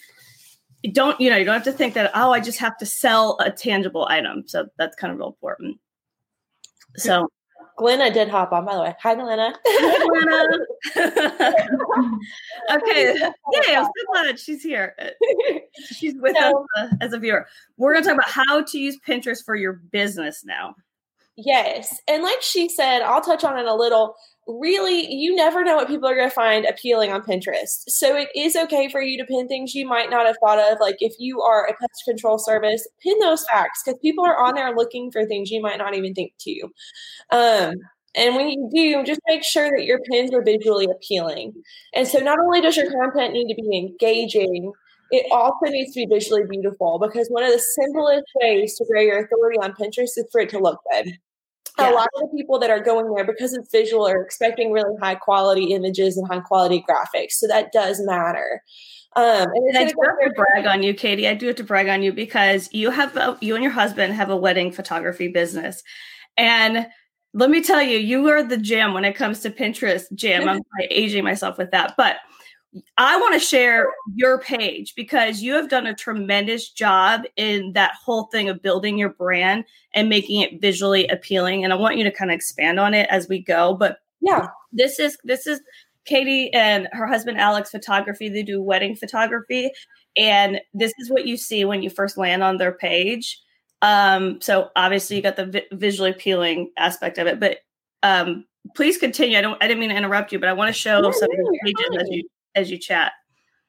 don't 0.94 1.20
you 1.20 1.30
know 1.30 1.36
you 1.36 1.44
don't 1.44 1.54
have 1.54 1.64
to 1.64 1.72
think 1.74 1.96
that 1.96 2.12
oh 2.14 2.32
I 2.32 2.40
just 2.40 2.60
have 2.60 2.78
to 2.78 2.86
sell 2.86 3.38
a 3.42 3.52
tangible 3.52 4.08
item. 4.10 4.44
So 4.48 4.68
that's 4.78 4.96
kind 4.96 5.12
of 5.12 5.20
real 5.20 5.28
important. 5.30 5.80
So 6.96 7.28
Glenna 7.78 8.14
did 8.14 8.30
hop 8.30 8.52
on, 8.52 8.66
by 8.66 8.76
the 8.76 8.82
way. 8.82 8.96
Hi, 9.02 9.16
Glenna. 9.16 9.54
Hi, 9.66 10.58
Glenna. 10.96 12.20
okay. 12.76 13.14
Yay, 13.16 13.76
I'm 13.76 13.86
so 13.86 13.92
glad 14.12 14.40
she's 14.40 14.62
here. 14.62 14.96
She's 15.92 16.14
with 16.20 16.36
so, 16.38 16.66
us 16.78 16.94
uh, 16.94 16.96
as 17.02 17.14
a 17.14 17.20
viewer. 17.20 17.48
We're 17.78 17.94
going 17.94 18.04
to 18.04 18.10
talk 18.10 18.18
about 18.18 18.30
how 18.30 18.62
to 18.64 18.78
use 18.78 19.00
Pinterest 19.08 19.44
for 19.44 19.56
your 19.56 19.74
business 19.74 20.44
now. 20.46 20.76
Yes. 21.36 22.00
And 22.08 22.22
like 22.22 22.42
she 22.42 22.70
said, 22.70 23.02
I'll 23.02 23.22
touch 23.22 23.44
on 23.44 23.58
it 23.58 23.66
a 23.66 23.74
little 23.74 24.16
really 24.48 25.12
you 25.12 25.36
never 25.36 25.64
know 25.64 25.76
what 25.76 25.88
people 25.88 26.08
are 26.08 26.16
going 26.16 26.30
to 26.30 26.36
find 26.36 26.66
appealing 26.66 27.12
on 27.12 27.22
Pinterest. 27.22 27.84
So 27.88 28.16
it 28.16 28.30
is 28.36 28.56
okay 28.56 28.90
for 28.90 29.02
you 29.02 29.18
to 29.18 29.26
pin 29.26 29.48
things 29.48 29.74
you 29.74 29.88
might 29.88 30.10
not 30.10 30.26
have 30.26 30.38
thought 30.44 30.60
of. 30.60 30.80
Like 30.80 30.98
if 31.00 31.14
you 31.20 31.42
are 31.42 31.66
a 31.66 31.74
pest 31.74 32.04
control 32.06 32.38
service, 32.38 32.88
pin 33.02 33.18
those 33.20 33.46
facts 33.52 33.82
because 33.84 34.00
people 34.02 34.26
are 34.26 34.38
on 34.38 34.56
there 34.56 34.76
looking 34.76 35.12
for 35.12 35.26
things 35.26 35.50
you 35.50 35.62
might 35.62 35.78
not 35.78 35.96
even 35.96 36.14
think 36.14 36.34
to. 36.42 36.62
Um, 37.32 37.76
and 38.16 38.36
when 38.36 38.50
you 38.50 38.70
do, 38.74 39.04
just 39.04 39.22
make 39.28 39.44
sure 39.44 39.72
that 39.76 39.86
your 39.86 40.00
pins 40.12 40.34
are 40.34 40.44
visually 40.44 40.88
appealing. 40.92 41.54
And 41.96 42.08
so 42.08 42.20
not 42.20 42.38
only 42.40 42.62
does 42.62 42.78
your 42.78 42.92
content 42.92 43.34
need 43.34 43.48
to 43.48 43.56
be 43.56 43.78
engaging, 43.78 44.72
it 45.10 45.26
also 45.32 45.66
needs 45.66 45.94
to 45.94 46.06
be 46.06 46.14
visually 46.14 46.44
beautiful 46.48 47.00
because 47.00 47.28
one 47.30 47.44
of 47.44 47.52
the 47.52 47.60
simplest 47.60 48.26
ways 48.42 48.76
to 48.78 48.86
grow 48.92 49.02
your 49.02 49.26
authority 49.26 49.58
on 49.60 49.74
Pinterest 49.74 50.18
is 50.18 50.26
for 50.32 50.42
it 50.42 50.50
to 50.50 50.60
look 50.60 50.80
good 50.92 51.18
yeah. 51.78 51.92
a 51.92 51.94
lot 51.94 52.08
of 52.16 52.22
the 52.22 52.38
people 52.38 52.60
that 52.60 52.70
are 52.70 52.80
going 52.80 53.14
there 53.14 53.26
because 53.26 53.54
it's 53.54 53.72
visual 53.72 54.08
are 54.08 54.22
expecting 54.22 54.72
really 54.72 54.96
high 55.02 55.16
quality 55.16 55.74
images 55.74 56.18
and 56.18 56.28
high 56.28 56.40
quality 56.40 56.84
graphics. 56.88 57.34
So 57.34 57.48
that 57.48 57.72
does 57.72 58.02
matter. 58.04 58.62
Um, 59.16 59.48
and, 59.54 59.68
and 59.70 59.78
I 59.78 59.86
do 59.86 59.96
have 60.04 60.20
to 60.20 60.34
brag 60.36 60.66
on 60.66 60.84
you, 60.84 60.94
Katie. 60.94 61.28
I 61.28 61.36
do 61.36 61.48
have 61.48 61.56
to 61.58 61.64
brag 61.64 61.88
on 61.88 62.02
you 62.02 62.12
because 62.12 62.70
you 62.74 62.90
have 62.90 63.16
a, 63.16 63.38
you 63.42 63.56
and 63.56 63.64
your 63.64 63.72
husband 63.72 64.14
have 64.14 64.30
a 64.30 64.38
wedding 64.38 64.72
photography 64.72 65.28
business, 65.28 65.84
and 66.36 66.88
let 67.36 67.50
me 67.50 67.62
tell 67.62 67.82
you, 67.82 67.98
you 67.98 68.28
are 68.30 68.44
the 68.44 68.58
gem 68.58 68.94
when 68.94 69.06
it 69.06 69.14
comes 69.14 69.42
to 69.42 69.50
Pinterest. 69.50 70.12
Jim, 70.14 70.50
I'm 70.50 70.62
aging 70.90 71.24
myself 71.24 71.58
with 71.58 71.72
that, 71.72 71.94
but 71.96 72.18
I 72.98 73.20
want 73.20 73.34
to 73.34 73.40
share 73.40 73.92
your 74.16 74.40
page 74.40 74.96
because 74.96 75.42
you 75.42 75.54
have 75.54 75.70
done 75.70 75.86
a 75.86 75.96
tremendous 75.96 76.70
job 76.70 77.22
in 77.36 77.74
that 77.74 77.94
whole 78.04 78.26
thing 78.26 78.50
of 78.50 78.62
building 78.62 78.98
your 78.98 79.10
brand 79.10 79.66
and 79.94 80.10
making 80.10 80.42
it 80.42 80.62
visually 80.62 81.08
appealing. 81.08 81.64
And 81.64 81.72
I 81.72 81.76
want 81.76 81.98
you 81.98 82.04
to 82.04 82.12
kind 82.12 82.32
of 82.32 82.36
expand 82.36 82.80
on 82.80 82.94
it 82.94 83.08
as 83.10 83.28
we 83.28 83.40
go. 83.40 83.76
But 83.76 84.00
yeah, 84.22 84.48
this 84.72 85.00
is 85.00 85.18
this 85.24 85.46
is 85.46 85.62
Katie 86.06 86.52
and 86.54 86.88
her 86.94 87.08
husband 87.08 87.40
Alex 87.40 87.70
photography. 87.70 88.30
They 88.30 88.44
do 88.44 88.62
wedding 88.62 88.96
photography. 88.96 89.72
And 90.18 90.60
this 90.74 90.94
is 91.00 91.10
what 91.10 91.26
you 91.26 91.38
see 91.38 91.66
when 91.66 91.84
you 91.84 91.90
first 91.90 92.18
land 92.18 92.44
on 92.44 92.58
their 92.58 92.72
page. 92.72 93.40
Um, 93.82 94.40
so 94.42 94.70
obviously 94.76 95.18
you 95.18 95.22
got 95.22 95.36
the 95.36 95.48
vi- 95.48 95.68
visually 95.74 96.12
appealing 96.12 96.72
aspect 96.78 97.18
of 97.18 97.28
it, 97.28 97.40
but 97.40 97.58
um, 98.02 98.46
please 98.76 98.98
continue. 98.98 99.38
I 99.38 99.42
don't. 99.42 99.62
I 99.62 99.68
didn't 99.68 99.82
mean 99.82 99.90
to 99.90 99.96
interrupt 99.96 100.32
you, 100.32 100.40
but 100.40 100.50
I 100.50 100.54
want 100.54 100.74
to 100.74 100.80
show 100.80 101.02
some 101.02 101.30
of 101.32 101.38
the 101.38 101.60
pages 101.64 102.02
as 102.02 102.08
you 102.10 102.24
as 102.56 102.72
you 102.72 102.78
chat. 102.78 103.14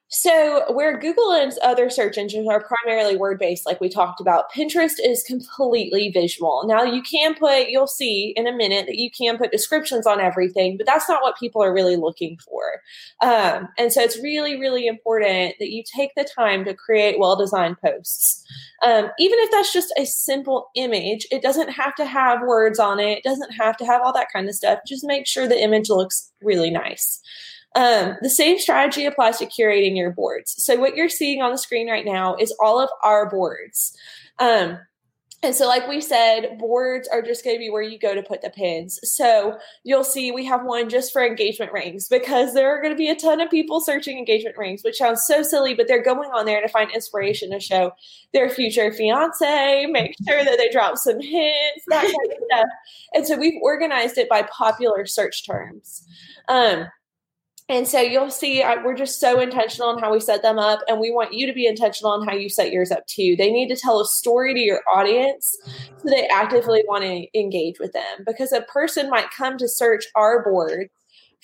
So, 0.07 0.71
where 0.71 0.99
Google 0.99 1.31
and 1.33 1.51
other 1.63 1.89
search 1.89 2.19
engines 2.19 2.47
are 2.47 2.63
primarily 2.63 3.17
word 3.17 3.39
based, 3.39 3.65
like 3.65 3.81
we 3.81 3.89
talked 3.89 4.21
about, 4.21 4.51
Pinterest 4.51 4.93
is 5.03 5.23
completely 5.23 6.09
visual. 6.09 6.63
Now, 6.67 6.83
you 6.83 7.01
can 7.01 7.33
put, 7.33 7.69
you'll 7.69 7.87
see 7.87 8.31
in 8.37 8.45
a 8.45 8.55
minute 8.55 8.85
that 8.85 8.99
you 8.99 9.09
can 9.09 9.39
put 9.39 9.51
descriptions 9.51 10.05
on 10.05 10.21
everything, 10.21 10.77
but 10.77 10.85
that's 10.85 11.09
not 11.09 11.23
what 11.23 11.39
people 11.39 11.63
are 11.63 11.73
really 11.73 11.95
looking 11.95 12.37
for. 12.37 12.81
Um, 13.19 13.67
and 13.79 13.91
so, 13.91 13.99
it's 13.99 14.21
really, 14.21 14.59
really 14.59 14.85
important 14.85 15.55
that 15.59 15.71
you 15.71 15.83
take 15.83 16.11
the 16.15 16.23
time 16.23 16.65
to 16.65 16.75
create 16.75 17.17
well 17.17 17.35
designed 17.35 17.81
posts. 17.81 18.45
Um, 18.83 19.09
even 19.17 19.39
if 19.39 19.49
that's 19.49 19.73
just 19.73 19.91
a 19.97 20.05
simple 20.05 20.69
image, 20.75 21.25
it 21.31 21.41
doesn't 21.41 21.69
have 21.69 21.95
to 21.95 22.05
have 22.05 22.41
words 22.41 22.77
on 22.77 22.99
it, 22.99 23.17
it 23.17 23.23
doesn't 23.23 23.53
have 23.53 23.75
to 23.77 23.85
have 23.85 24.03
all 24.03 24.13
that 24.13 24.31
kind 24.31 24.47
of 24.47 24.53
stuff. 24.53 24.79
Just 24.87 25.03
make 25.03 25.25
sure 25.25 25.47
the 25.47 25.61
image 25.61 25.89
looks 25.89 26.31
really 26.41 26.69
nice. 26.69 27.19
Um, 27.75 28.15
the 28.21 28.29
same 28.29 28.57
strategy 28.57 29.05
applies 29.05 29.37
to 29.39 29.45
curating 29.45 29.97
your 29.97 30.11
boards. 30.11 30.55
So 30.63 30.77
what 30.77 30.95
you're 30.95 31.09
seeing 31.09 31.41
on 31.41 31.51
the 31.51 31.57
screen 31.57 31.89
right 31.89 32.05
now 32.05 32.35
is 32.35 32.55
all 32.61 32.79
of 32.79 32.89
our 33.03 33.29
boards. 33.29 33.95
Um, 34.39 34.79
and 35.45 35.53
so, 35.53 35.67
like 35.67 35.87
we 35.87 36.01
said, 36.01 36.57
boards 36.57 37.07
are 37.07 37.21
just 37.21 37.43
going 37.43 37.55
to 37.55 37.59
be 37.59 37.69
where 37.69 37.83
you 37.83 37.99
go 37.99 38.15
to 38.15 38.23
put 38.23 38.41
the 38.41 38.49
pins. 38.49 38.99
So 39.03 39.57
you'll 39.83 40.03
see 40.03 40.31
we 40.31 40.43
have 40.45 40.63
one 40.63 40.89
just 40.89 41.13
for 41.13 41.23
engagement 41.23 41.71
rings 41.71 42.07
because 42.07 42.55
there 42.55 42.75
are 42.75 42.81
going 42.81 42.93
to 42.93 42.97
be 42.97 43.09
a 43.09 43.15
ton 43.15 43.39
of 43.39 43.51
people 43.51 43.79
searching 43.79 44.17
engagement 44.17 44.57
rings, 44.57 44.83
which 44.83 44.95
sounds 44.95 45.23
so 45.27 45.43
silly, 45.43 45.75
but 45.75 45.87
they're 45.87 46.01
going 46.01 46.31
on 46.31 46.45
there 46.45 46.61
to 46.61 46.67
find 46.67 46.89
inspiration 46.91 47.51
to 47.51 47.59
show 47.59 47.91
their 48.33 48.49
future 48.49 48.91
fiance, 48.91 49.85
make 49.85 50.15
sure 50.27 50.43
that 50.43 50.57
they 50.57 50.69
drop 50.69 50.97
some 50.97 51.19
hints, 51.19 51.85
that 51.89 52.03
kind 52.03 52.31
of 52.31 52.37
stuff. 52.45 52.69
And 53.13 53.27
so 53.27 53.37
we've 53.37 53.61
organized 53.61 54.17
it 54.17 54.27
by 54.27 54.43
popular 54.43 55.05
search 55.05 55.45
terms. 55.45 56.07
Um, 56.47 56.87
and 57.67 57.87
so 57.87 57.99
you'll 57.99 58.29
see 58.29 58.61
I, 58.61 58.83
we're 58.83 58.95
just 58.95 59.19
so 59.19 59.39
intentional 59.39 59.89
on 59.89 59.99
how 59.99 60.13
we 60.13 60.19
set 60.19 60.41
them 60.41 60.59
up, 60.59 60.81
and 60.87 60.99
we 60.99 61.11
want 61.11 61.33
you 61.33 61.47
to 61.47 61.53
be 61.53 61.65
intentional 61.65 62.11
on 62.11 62.27
how 62.27 62.33
you 62.33 62.49
set 62.49 62.71
yours 62.71 62.91
up 62.91 63.05
too. 63.07 63.35
They 63.35 63.51
need 63.51 63.69
to 63.69 63.75
tell 63.75 63.99
a 63.99 64.05
story 64.05 64.53
to 64.53 64.59
your 64.59 64.81
audience 64.93 65.55
so 65.97 66.09
they 66.09 66.27
actively 66.27 66.83
want 66.87 67.03
to 67.03 67.39
engage 67.39 67.79
with 67.79 67.93
them 67.93 68.23
because 68.25 68.51
a 68.51 68.61
person 68.61 69.09
might 69.09 69.31
come 69.31 69.57
to 69.57 69.67
search 69.67 70.05
our 70.15 70.43
board 70.43 70.89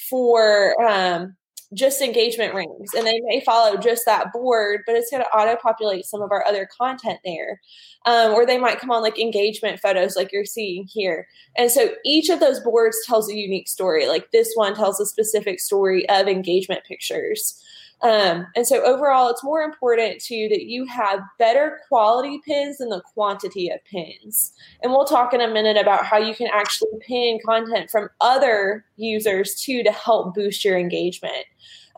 for 0.09 0.81
um, 0.83 1.35
just 1.73 2.01
engagement 2.01 2.53
rings 2.53 2.93
and 2.93 3.07
they 3.07 3.21
may 3.21 3.41
follow 3.45 3.77
just 3.77 4.05
that 4.05 4.33
board 4.33 4.81
but 4.85 4.95
it's 4.95 5.09
going 5.09 5.23
to 5.23 5.29
auto 5.29 5.55
populate 5.61 6.05
some 6.05 6.21
of 6.21 6.31
our 6.31 6.45
other 6.45 6.67
content 6.77 7.19
there. 7.23 7.61
Um, 8.05 8.33
or 8.33 8.45
they 8.45 8.57
might 8.57 8.79
come 8.79 8.89
on 8.89 9.03
like 9.03 9.19
engagement 9.19 9.79
photos 9.79 10.15
like 10.15 10.31
you're 10.31 10.43
seeing 10.43 10.87
here. 10.87 11.27
And 11.55 11.69
so 11.69 11.91
each 12.03 12.29
of 12.29 12.39
those 12.39 12.59
boards 12.59 12.97
tells 13.05 13.29
a 13.29 13.35
unique 13.35 13.67
story. 13.67 14.07
Like 14.07 14.31
this 14.31 14.51
one 14.55 14.75
tells 14.75 14.99
a 14.99 15.05
specific 15.05 15.59
story 15.59 16.09
of 16.09 16.27
engagement 16.27 16.83
pictures 16.83 17.63
um, 18.03 18.47
and 18.55 18.65
so 18.65 18.83
overall, 18.83 19.29
it's 19.29 19.43
more 19.43 19.61
important 19.61 20.21
to 20.21 20.49
that 20.49 20.63
you 20.63 20.85
have 20.85 21.19
better 21.37 21.81
quality 21.87 22.41
pins 22.45 22.79
than 22.79 22.89
the 22.89 23.01
quantity 23.13 23.69
of 23.69 23.83
pins. 23.85 24.53
And 24.81 24.91
we'll 24.91 25.05
talk 25.05 25.33
in 25.33 25.41
a 25.41 25.47
minute 25.47 25.77
about 25.77 26.05
how 26.05 26.17
you 26.17 26.33
can 26.33 26.47
actually 26.51 26.89
pin 27.01 27.39
content 27.45 27.91
from 27.91 28.09
other 28.19 28.85
users 28.97 29.55
too 29.55 29.83
to 29.83 29.91
help 29.91 30.33
boost 30.33 30.65
your 30.65 30.79
engagement. 30.79 31.45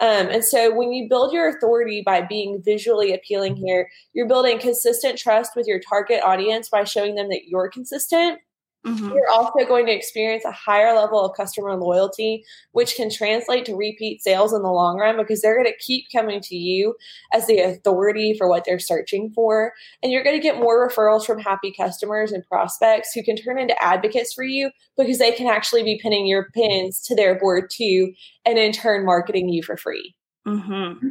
Um, 0.01 0.27
and 0.27 0.43
so 0.43 0.75
when 0.75 0.91
you 0.91 1.07
build 1.07 1.31
your 1.31 1.47
authority 1.47 2.01
by 2.05 2.21
being 2.21 2.61
visually 2.61 3.13
appealing 3.13 3.55
here, 3.55 3.89
you're 4.13 4.27
building 4.27 4.59
consistent 4.59 5.17
trust 5.17 5.55
with 5.55 5.67
your 5.67 5.79
target 5.79 6.21
audience 6.23 6.67
by 6.67 6.83
showing 6.83 7.15
them 7.15 7.29
that 7.29 7.47
you're 7.47 7.69
consistent 7.69 8.39
Mm-hmm. 8.85 9.11
You're 9.11 9.31
also 9.31 9.65
going 9.65 9.85
to 9.85 9.93
experience 9.93 10.43
a 10.43 10.51
higher 10.51 10.93
level 10.93 11.23
of 11.23 11.37
customer 11.37 11.75
loyalty, 11.75 12.43
which 12.73 12.95
can 12.95 13.09
translate 13.09 13.65
to 13.65 13.75
repeat 13.75 14.21
sales 14.21 14.53
in 14.53 14.61
the 14.61 14.71
long 14.71 14.97
run 14.97 15.15
because 15.15 15.41
they're 15.41 15.55
going 15.55 15.71
to 15.71 15.85
keep 15.85 16.05
coming 16.11 16.41
to 16.41 16.55
you 16.55 16.95
as 17.33 17.47
the 17.47 17.59
authority 17.59 18.35
for 18.37 18.49
what 18.49 18.65
they're 18.65 18.79
searching 18.79 19.31
for. 19.31 19.73
And 20.01 20.11
you're 20.11 20.23
going 20.23 20.35
to 20.35 20.43
get 20.43 20.57
more 20.57 20.89
referrals 20.89 21.25
from 21.25 21.39
happy 21.39 21.73
customers 21.75 22.31
and 22.33 22.45
prospects 22.45 23.13
who 23.13 23.23
can 23.23 23.37
turn 23.37 23.57
into 23.57 23.81
advocates 23.81 24.33
for 24.33 24.43
you 24.43 24.69
because 24.97 25.17
they 25.17 25.31
can 25.31 25.47
actually 25.47 25.83
be 25.83 25.99
pinning 26.01 26.27
your 26.27 26.49
pins 26.53 26.99
to 27.03 27.15
their 27.15 27.39
board 27.39 27.69
too, 27.71 28.13
and 28.45 28.57
in 28.57 28.73
turn, 28.73 29.05
marketing 29.05 29.47
you 29.49 29.63
for 29.63 29.77
free. 29.77 30.13
Mm-hmm. 30.45 31.07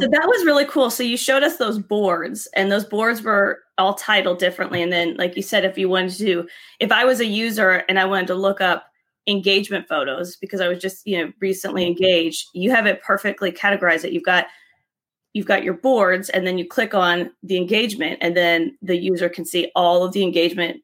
So 0.00 0.08
that 0.08 0.26
was 0.26 0.44
really 0.44 0.66
cool. 0.66 0.90
So 0.90 1.02
you 1.02 1.16
showed 1.16 1.42
us 1.42 1.56
those 1.56 1.78
boards, 1.78 2.48
and 2.54 2.70
those 2.70 2.84
boards 2.84 3.22
were 3.22 3.60
all 3.78 3.94
titled 3.94 4.38
differently. 4.38 4.82
And 4.82 4.92
then, 4.92 5.16
like 5.16 5.36
you 5.36 5.42
said, 5.42 5.64
if 5.64 5.78
you 5.78 5.88
wanted 5.88 6.18
to, 6.18 6.46
if 6.78 6.92
I 6.92 7.04
was 7.04 7.20
a 7.20 7.26
user 7.26 7.84
and 7.88 7.98
I 7.98 8.04
wanted 8.04 8.26
to 8.28 8.34
look 8.34 8.60
up 8.60 8.86
engagement 9.26 9.86
photos 9.88 10.36
because 10.36 10.60
I 10.60 10.68
was 10.68 10.78
just 10.78 11.06
you 11.06 11.18
know 11.18 11.32
recently 11.40 11.86
engaged, 11.86 12.48
you 12.52 12.70
have 12.70 12.86
it 12.86 13.02
perfectly 13.02 13.50
categorized. 13.50 14.02
That 14.02 14.12
you've 14.12 14.24
got 14.24 14.46
you've 15.32 15.46
got 15.46 15.64
your 15.64 15.74
boards, 15.74 16.28
and 16.28 16.46
then 16.46 16.58
you 16.58 16.66
click 16.66 16.92
on 16.92 17.30
the 17.42 17.56
engagement, 17.56 18.18
and 18.20 18.36
then 18.36 18.76
the 18.82 18.96
user 18.96 19.30
can 19.30 19.46
see 19.46 19.72
all 19.76 20.04
of 20.04 20.12
the 20.12 20.22
engagement 20.22 20.82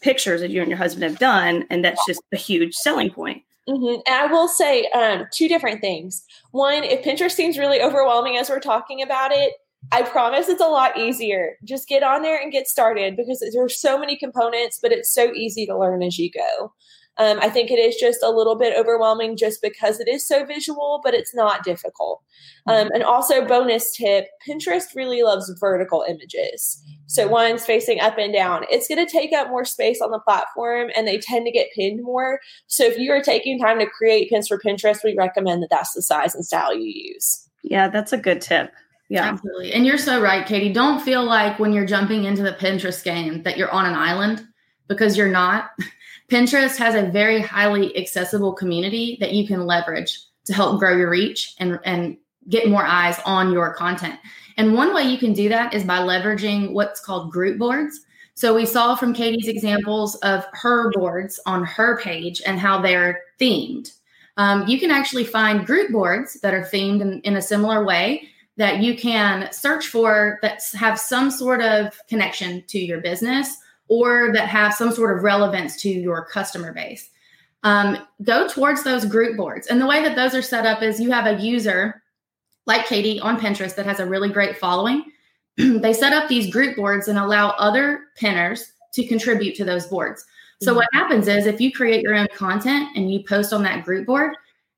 pictures 0.00 0.40
that 0.40 0.50
you 0.50 0.62
and 0.62 0.70
your 0.70 0.78
husband 0.78 1.04
have 1.04 1.18
done, 1.18 1.66
and 1.68 1.84
that's 1.84 2.04
just 2.06 2.22
a 2.32 2.36
huge 2.36 2.74
selling 2.74 3.10
point. 3.10 3.42
Mm-hmm. 3.68 4.00
And 4.06 4.14
I 4.14 4.26
will 4.26 4.48
say 4.48 4.84
um, 4.94 5.26
two 5.32 5.48
different 5.48 5.80
things. 5.80 6.24
One, 6.52 6.84
if 6.84 7.04
Pinterest 7.04 7.32
seems 7.32 7.58
really 7.58 7.80
overwhelming 7.80 8.36
as 8.36 8.48
we're 8.48 8.60
talking 8.60 9.02
about 9.02 9.32
it, 9.32 9.54
I 9.92 10.02
promise 10.02 10.48
it's 10.48 10.60
a 10.60 10.66
lot 10.66 10.98
easier. 10.98 11.56
Just 11.64 11.88
get 11.88 12.02
on 12.02 12.22
there 12.22 12.40
and 12.40 12.52
get 12.52 12.68
started 12.68 13.16
because 13.16 13.44
there 13.52 13.64
are 13.64 13.68
so 13.68 13.98
many 13.98 14.16
components, 14.16 14.78
but 14.80 14.92
it's 14.92 15.12
so 15.12 15.32
easy 15.32 15.66
to 15.66 15.78
learn 15.78 16.02
as 16.02 16.18
you 16.18 16.30
go. 16.30 16.72
Um, 17.18 17.38
I 17.40 17.48
think 17.48 17.70
it 17.70 17.78
is 17.78 17.96
just 17.96 18.22
a 18.22 18.30
little 18.30 18.56
bit 18.56 18.76
overwhelming 18.76 19.36
just 19.36 19.62
because 19.62 20.00
it 20.00 20.08
is 20.08 20.26
so 20.26 20.44
visual, 20.44 21.00
but 21.02 21.14
it's 21.14 21.34
not 21.34 21.64
difficult. 21.64 22.22
Um, 22.66 22.90
and 22.92 23.02
also, 23.02 23.44
bonus 23.46 23.96
tip 23.96 24.28
Pinterest 24.46 24.94
really 24.94 25.22
loves 25.22 25.52
vertical 25.58 26.04
images. 26.08 26.82
So, 27.06 27.26
one's 27.26 27.64
facing 27.64 28.00
up 28.00 28.18
and 28.18 28.34
down. 28.34 28.64
It's 28.70 28.88
going 28.88 29.04
to 29.04 29.10
take 29.10 29.32
up 29.32 29.48
more 29.48 29.64
space 29.64 30.00
on 30.02 30.10
the 30.10 30.18
platform 30.18 30.90
and 30.96 31.06
they 31.06 31.18
tend 31.18 31.46
to 31.46 31.52
get 31.52 31.72
pinned 31.74 32.02
more. 32.02 32.40
So, 32.66 32.84
if 32.84 32.98
you 32.98 33.12
are 33.12 33.22
taking 33.22 33.58
time 33.58 33.78
to 33.78 33.86
create 33.86 34.28
pins 34.28 34.48
for 34.48 34.58
Pinterest, 34.58 35.04
we 35.04 35.14
recommend 35.16 35.62
that 35.62 35.70
that's 35.70 35.94
the 35.94 36.02
size 36.02 36.34
and 36.34 36.44
style 36.44 36.74
you 36.74 37.12
use. 37.12 37.48
Yeah, 37.62 37.88
that's 37.88 38.12
a 38.12 38.18
good 38.18 38.40
tip. 38.40 38.72
Yeah. 39.08 39.24
Absolutely. 39.24 39.72
And 39.72 39.86
you're 39.86 39.98
so 39.98 40.20
right, 40.20 40.46
Katie. 40.46 40.72
Don't 40.72 41.00
feel 41.00 41.24
like 41.24 41.58
when 41.58 41.72
you're 41.72 41.86
jumping 41.86 42.24
into 42.24 42.42
the 42.42 42.52
Pinterest 42.52 43.04
game 43.04 43.42
that 43.44 43.56
you're 43.56 43.70
on 43.70 43.86
an 43.86 43.94
island 43.94 44.46
because 44.88 45.16
you're 45.16 45.30
not. 45.30 45.70
Pinterest 46.28 46.76
has 46.76 46.94
a 46.94 47.10
very 47.10 47.40
highly 47.40 47.96
accessible 47.96 48.52
community 48.52 49.16
that 49.20 49.32
you 49.32 49.46
can 49.46 49.66
leverage 49.66 50.18
to 50.46 50.52
help 50.52 50.78
grow 50.78 50.96
your 50.96 51.10
reach 51.10 51.54
and, 51.58 51.78
and 51.84 52.16
get 52.48 52.68
more 52.68 52.84
eyes 52.84 53.20
on 53.24 53.52
your 53.52 53.74
content. 53.74 54.18
And 54.56 54.74
one 54.74 54.94
way 54.94 55.04
you 55.04 55.18
can 55.18 55.32
do 55.32 55.48
that 55.48 55.74
is 55.74 55.84
by 55.84 55.98
leveraging 55.98 56.72
what's 56.72 57.00
called 57.00 57.30
group 57.30 57.58
boards. 57.58 58.00
So 58.34 58.54
we 58.54 58.66
saw 58.66 58.94
from 58.94 59.14
Katie's 59.14 59.48
examples 59.48 60.16
of 60.16 60.44
her 60.52 60.90
boards 60.92 61.40
on 61.46 61.64
her 61.64 61.98
page 62.00 62.42
and 62.44 62.58
how 62.58 62.80
they're 62.80 63.20
themed. 63.40 63.92
Um, 64.36 64.66
you 64.66 64.78
can 64.78 64.90
actually 64.90 65.24
find 65.24 65.66
group 65.66 65.90
boards 65.90 66.34
that 66.40 66.54
are 66.54 66.62
themed 66.62 67.00
in, 67.00 67.20
in 67.22 67.36
a 67.36 67.42
similar 67.42 67.84
way 67.84 68.28
that 68.56 68.82
you 68.82 68.96
can 68.96 69.50
search 69.52 69.86
for 69.86 70.38
that 70.42 70.62
have 70.74 70.98
some 70.98 71.30
sort 71.30 71.62
of 71.62 71.98
connection 72.08 72.62
to 72.68 72.78
your 72.78 73.00
business 73.00 73.56
or 73.88 74.32
that 74.32 74.48
have 74.48 74.74
some 74.74 74.92
sort 74.92 75.16
of 75.16 75.22
relevance 75.22 75.80
to 75.82 75.88
your 75.88 76.24
customer 76.24 76.72
base. 76.72 77.10
Um, 77.62 77.98
go 78.22 78.48
towards 78.48 78.84
those 78.84 79.04
group 79.04 79.36
boards. 79.36 79.66
And 79.66 79.80
the 79.80 79.86
way 79.86 80.02
that 80.02 80.16
those 80.16 80.34
are 80.34 80.42
set 80.42 80.66
up 80.66 80.82
is 80.82 81.00
you 81.00 81.10
have 81.10 81.26
a 81.26 81.42
user 81.42 82.02
like 82.66 82.86
Katie 82.86 83.20
on 83.20 83.40
Pinterest 83.40 83.74
that 83.76 83.86
has 83.86 84.00
a 84.00 84.06
really 84.06 84.28
great 84.28 84.56
following. 84.56 85.04
they 85.56 85.92
set 85.92 86.12
up 86.12 86.28
these 86.28 86.52
group 86.52 86.76
boards 86.76 87.08
and 87.08 87.18
allow 87.18 87.50
other 87.50 88.04
pinners 88.16 88.72
to 88.92 89.06
contribute 89.06 89.54
to 89.56 89.64
those 89.64 89.86
boards. 89.86 90.24
So, 90.62 90.70
mm-hmm. 90.70 90.76
what 90.76 90.88
happens 90.92 91.28
is 91.28 91.46
if 91.46 91.60
you 91.60 91.72
create 91.72 92.02
your 92.02 92.14
own 92.14 92.28
content 92.34 92.88
and 92.96 93.12
you 93.12 93.22
post 93.24 93.52
on 93.52 93.62
that 93.62 93.84
group 93.84 94.06
board, 94.06 94.34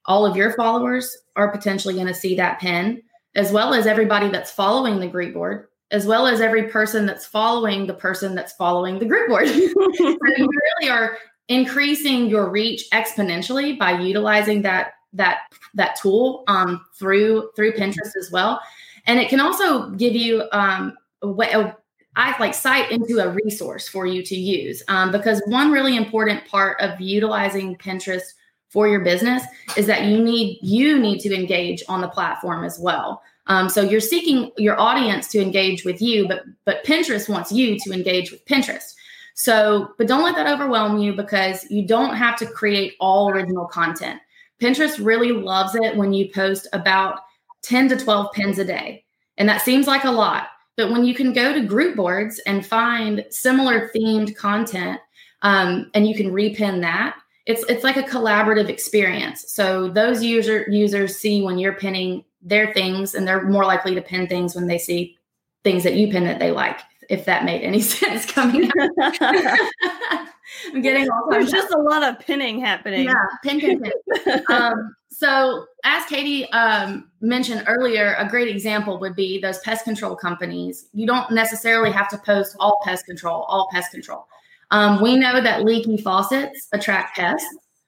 all 0.06 0.24
of 0.24 0.36
your 0.36 0.52
followers 0.54 1.16
are 1.36 1.50
potentially 1.50 1.94
going 1.94 2.06
to 2.06 2.14
see 2.14 2.34
that 2.36 2.60
pin, 2.60 3.02
as 3.34 3.52
well 3.52 3.74
as 3.74 3.86
everybody 3.86 4.28
that's 4.28 4.50
following 4.50 4.98
the 4.98 5.06
group 5.06 5.34
board 5.34 5.68
as 5.90 6.06
well 6.06 6.26
as 6.26 6.40
every 6.40 6.64
person 6.64 7.06
that's 7.06 7.26
following 7.26 7.86
the 7.86 7.94
person 7.94 8.34
that's 8.34 8.52
following 8.52 8.98
the 8.98 9.06
group 9.06 9.28
board. 9.28 9.48
so 9.48 9.54
you 9.54 10.18
really 10.80 10.90
are 10.90 11.18
increasing 11.48 12.28
your 12.28 12.50
reach 12.50 12.88
exponentially 12.90 13.78
by 13.78 13.98
utilizing 13.98 14.62
that 14.62 14.92
that 15.14 15.38
that 15.74 15.96
tool 15.96 16.44
um, 16.48 16.84
through 16.98 17.50
through 17.56 17.72
Pinterest 17.72 18.16
as 18.18 18.30
well, 18.30 18.60
and 19.06 19.18
it 19.18 19.28
can 19.28 19.40
also 19.40 19.90
give 19.90 20.14
you 20.14 20.44
um, 20.52 20.96
a 21.22 21.72
I 22.16 22.36
like 22.40 22.52
cite 22.52 22.90
into 22.90 23.20
a 23.20 23.30
resource 23.44 23.86
for 23.86 24.04
you 24.04 24.24
to 24.24 24.34
use 24.34 24.82
um, 24.88 25.12
because 25.12 25.40
one 25.46 25.70
really 25.70 25.96
important 25.96 26.44
part 26.46 26.80
of 26.80 27.00
utilizing 27.00 27.76
Pinterest 27.76 28.34
for 28.70 28.88
your 28.88 29.00
business 29.00 29.44
is 29.76 29.86
that 29.86 30.04
you 30.04 30.22
need 30.22 30.58
you 30.60 30.98
need 30.98 31.20
to 31.20 31.34
engage 31.34 31.82
on 31.88 32.00
the 32.00 32.08
platform 32.08 32.64
as 32.64 32.78
well. 32.78 33.22
Um, 33.48 33.68
so 33.68 33.82
you're 33.82 34.00
seeking 34.00 34.52
your 34.56 34.78
audience 34.78 35.28
to 35.28 35.40
engage 35.40 35.84
with 35.84 36.00
you, 36.00 36.28
but 36.28 36.44
but 36.64 36.84
Pinterest 36.84 37.28
wants 37.28 37.50
you 37.50 37.78
to 37.80 37.92
engage 37.92 38.30
with 38.30 38.44
Pinterest. 38.44 38.94
So, 39.34 39.94
but 39.96 40.08
don't 40.08 40.24
let 40.24 40.34
that 40.34 40.48
overwhelm 40.48 40.98
you 40.98 41.14
because 41.14 41.64
you 41.70 41.86
don't 41.86 42.16
have 42.16 42.36
to 42.38 42.46
create 42.46 42.94
all 42.98 43.30
original 43.30 43.66
content. 43.66 44.20
Pinterest 44.60 45.04
really 45.04 45.30
loves 45.30 45.76
it 45.76 45.96
when 45.96 46.12
you 46.12 46.28
post 46.32 46.66
about 46.72 47.20
10 47.62 47.88
to 47.90 47.96
12 47.96 48.32
pins 48.32 48.58
a 48.58 48.64
day. 48.64 49.04
And 49.36 49.48
that 49.48 49.62
seems 49.62 49.86
like 49.86 50.04
a 50.04 50.10
lot. 50.10 50.48
But 50.76 50.90
when 50.90 51.04
you 51.04 51.14
can 51.14 51.32
go 51.32 51.52
to 51.52 51.60
group 51.60 51.96
boards 51.96 52.40
and 52.40 52.66
find 52.66 53.24
similar 53.30 53.90
themed 53.94 54.34
content 54.36 55.00
um, 55.42 55.90
and 55.94 56.08
you 56.08 56.16
can 56.16 56.32
repin 56.32 56.80
that, 56.80 57.16
it's 57.46 57.64
it's 57.68 57.84
like 57.84 57.96
a 57.96 58.02
collaborative 58.02 58.68
experience. 58.68 59.44
So 59.52 59.88
those 59.88 60.22
user 60.22 60.66
users 60.68 61.16
see 61.16 61.42
when 61.42 61.58
you're 61.58 61.74
pinning 61.74 62.24
their 62.42 62.72
things 62.72 63.14
and 63.14 63.26
they're 63.26 63.44
more 63.44 63.64
likely 63.64 63.94
to 63.94 64.02
pin 64.02 64.26
things 64.26 64.54
when 64.54 64.66
they 64.66 64.78
see 64.78 65.16
things 65.64 65.82
that 65.84 65.94
you 65.94 66.10
pin 66.10 66.24
that 66.24 66.38
they 66.38 66.50
like, 66.50 66.80
if 67.08 67.24
that 67.24 67.44
made 67.44 67.62
any 67.62 67.80
sense 67.82 68.30
coming 68.30 68.70
out. 68.78 69.16
I'm 70.72 70.80
getting 70.80 71.08
all 71.10 71.28
There's 71.30 71.50
just 71.50 71.72
a 71.72 71.78
lot 71.78 72.02
of 72.02 72.18
pinning 72.20 72.60
happening. 72.60 73.04
Yeah, 73.04 73.26
pin, 73.42 73.60
pin, 73.60 73.82
pin. 73.82 74.42
um, 74.48 74.94
so, 75.10 75.66
as 75.84 76.04
Katie 76.06 76.50
um, 76.52 77.10
mentioned 77.20 77.64
earlier, 77.66 78.14
a 78.18 78.28
great 78.28 78.48
example 78.48 78.98
would 79.00 79.14
be 79.14 79.40
those 79.40 79.58
pest 79.58 79.84
control 79.84 80.16
companies. 80.16 80.86
You 80.94 81.06
don't 81.06 81.30
necessarily 81.30 81.90
have 81.90 82.08
to 82.10 82.18
post 82.18 82.56
all 82.60 82.78
pest 82.82 83.04
control, 83.04 83.42
all 83.42 83.68
pest 83.72 83.90
control. 83.90 84.26
Um, 84.70 85.02
we 85.02 85.16
know 85.16 85.40
that 85.40 85.64
leaky 85.64 85.96
faucets 85.96 86.68
attract 86.72 87.16
pests. 87.16 87.46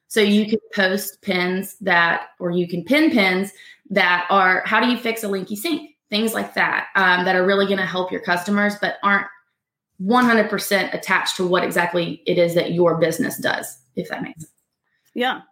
So 0.08 0.20
you 0.20 0.48
can 0.48 0.58
post 0.74 1.22
pins 1.22 1.76
that, 1.82 2.30
or 2.40 2.50
you 2.50 2.66
can 2.66 2.82
pin 2.82 3.12
pins 3.12 3.52
that 3.90 4.26
are 4.30 4.62
how 4.66 4.80
do 4.80 4.90
you 4.90 4.96
fix 4.96 5.22
a 5.22 5.28
leaky 5.28 5.56
sink? 5.56 5.90
Things 6.08 6.34
like 6.34 6.54
that 6.54 6.88
um, 6.96 7.24
that 7.24 7.36
are 7.36 7.46
really 7.46 7.66
going 7.66 7.78
to 7.78 7.86
help 7.86 8.10
your 8.10 8.20
customers, 8.20 8.74
but 8.80 8.96
aren't 9.02 9.26
100% 10.02 10.94
attached 10.94 11.36
to 11.36 11.46
what 11.46 11.62
exactly 11.62 12.22
it 12.26 12.38
is 12.38 12.54
that 12.54 12.72
your 12.72 12.96
business 12.96 13.38
does, 13.38 13.78
if 13.96 14.08
that 14.08 14.22
makes 14.22 14.40
sense. 14.40 14.52
Yeah. 15.14 15.42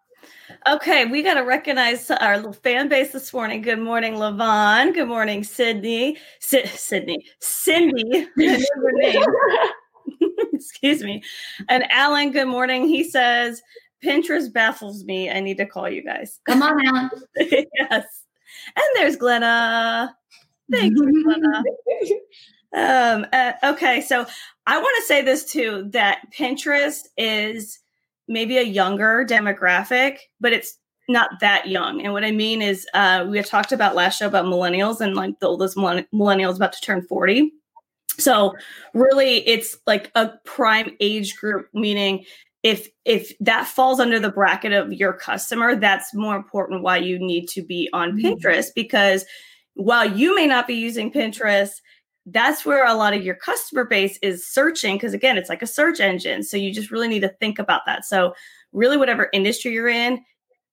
Okay, 0.66 1.04
we 1.04 1.22
got 1.22 1.34
to 1.34 1.42
recognize 1.42 2.10
our 2.10 2.36
little 2.36 2.52
fan 2.52 2.88
base 2.88 3.12
this 3.12 3.32
morning. 3.32 3.62
Good 3.62 3.78
morning, 3.78 4.14
Levon. 4.14 4.94
Good 4.94 5.06
morning, 5.06 5.44
Sydney. 5.44 6.16
Si- 6.40 6.66
Sydney. 6.66 7.24
Cindy. 7.40 8.26
Excuse 10.52 11.02
me. 11.02 11.22
And 11.68 11.84
Alan, 11.90 12.32
good 12.32 12.48
morning. 12.48 12.88
He 12.88 13.04
says, 13.04 13.62
Pinterest 14.04 14.52
baffles 14.52 15.04
me. 15.04 15.30
I 15.30 15.40
need 15.40 15.56
to 15.58 15.66
call 15.66 15.88
you 15.88 16.02
guys. 16.04 16.40
Come 16.46 16.62
on, 16.62 16.86
Alan. 16.86 17.10
yes. 17.36 18.04
And 18.76 18.84
there's 18.94 19.16
Glenna. 19.16 20.16
Thank 20.70 20.96
you, 20.96 21.24
Glenna. 21.24 21.62
Um, 22.74 23.24
uh, 23.32 23.52
okay, 23.64 24.02
so 24.02 24.26
I 24.66 24.76
want 24.76 24.94
to 24.98 25.06
say 25.06 25.22
this 25.22 25.50
too 25.50 25.88
that 25.92 26.18
Pinterest 26.36 27.06
is 27.16 27.78
maybe 28.28 28.58
a 28.58 28.62
younger 28.62 29.24
demographic, 29.26 30.18
but 30.38 30.52
it's 30.52 30.76
not 31.08 31.30
that 31.40 31.68
young. 31.68 32.02
And 32.02 32.12
what 32.12 32.24
I 32.24 32.30
mean 32.30 32.60
is, 32.60 32.86
uh, 32.92 33.26
we 33.28 33.38
had 33.38 33.46
talked 33.46 33.72
about 33.72 33.94
last 33.94 34.18
show 34.18 34.26
about 34.26 34.44
millennials 34.44 35.00
and 35.00 35.16
like 35.16 35.40
the 35.40 35.46
oldest 35.46 35.76
millennials 35.78 36.56
about 36.56 36.74
to 36.74 36.80
turn 36.82 37.02
40. 37.02 37.50
So 38.18 38.54
really 38.92 39.48
it's 39.48 39.78
like 39.86 40.10
a 40.14 40.32
prime 40.44 40.94
age 41.00 41.36
group, 41.36 41.68
meaning 41.72 42.24
if 42.68 42.86
if 43.06 43.32
that 43.40 43.66
falls 43.66 43.98
under 43.98 44.20
the 44.20 44.30
bracket 44.30 44.74
of 44.74 44.92
your 44.92 45.14
customer, 45.14 45.74
that's 45.74 46.12
more 46.12 46.36
important 46.36 46.82
why 46.82 46.98
you 46.98 47.18
need 47.18 47.46
to 47.48 47.62
be 47.62 47.88
on 47.94 48.12
mm-hmm. 48.12 48.26
Pinterest 48.26 48.66
because 48.74 49.24
while 49.72 50.04
you 50.04 50.34
may 50.34 50.46
not 50.46 50.66
be 50.66 50.74
using 50.74 51.10
Pinterest, 51.10 51.70
that's 52.26 52.66
where 52.66 52.86
a 52.86 52.92
lot 52.92 53.14
of 53.14 53.24
your 53.24 53.36
customer 53.36 53.86
base 53.86 54.18
is 54.20 54.46
searching 54.46 54.96
because 54.96 55.14
again 55.14 55.38
it's 55.38 55.48
like 55.48 55.62
a 55.62 55.66
search 55.66 55.98
engine 55.98 56.42
so 56.42 56.58
you 56.58 56.70
just 56.70 56.90
really 56.90 57.08
need 57.08 57.20
to 57.20 57.34
think 57.40 57.58
about 57.58 57.86
that 57.86 58.04
so 58.04 58.34
really 58.72 58.98
whatever 58.98 59.30
industry 59.32 59.72
you're 59.72 59.88
in 59.88 60.22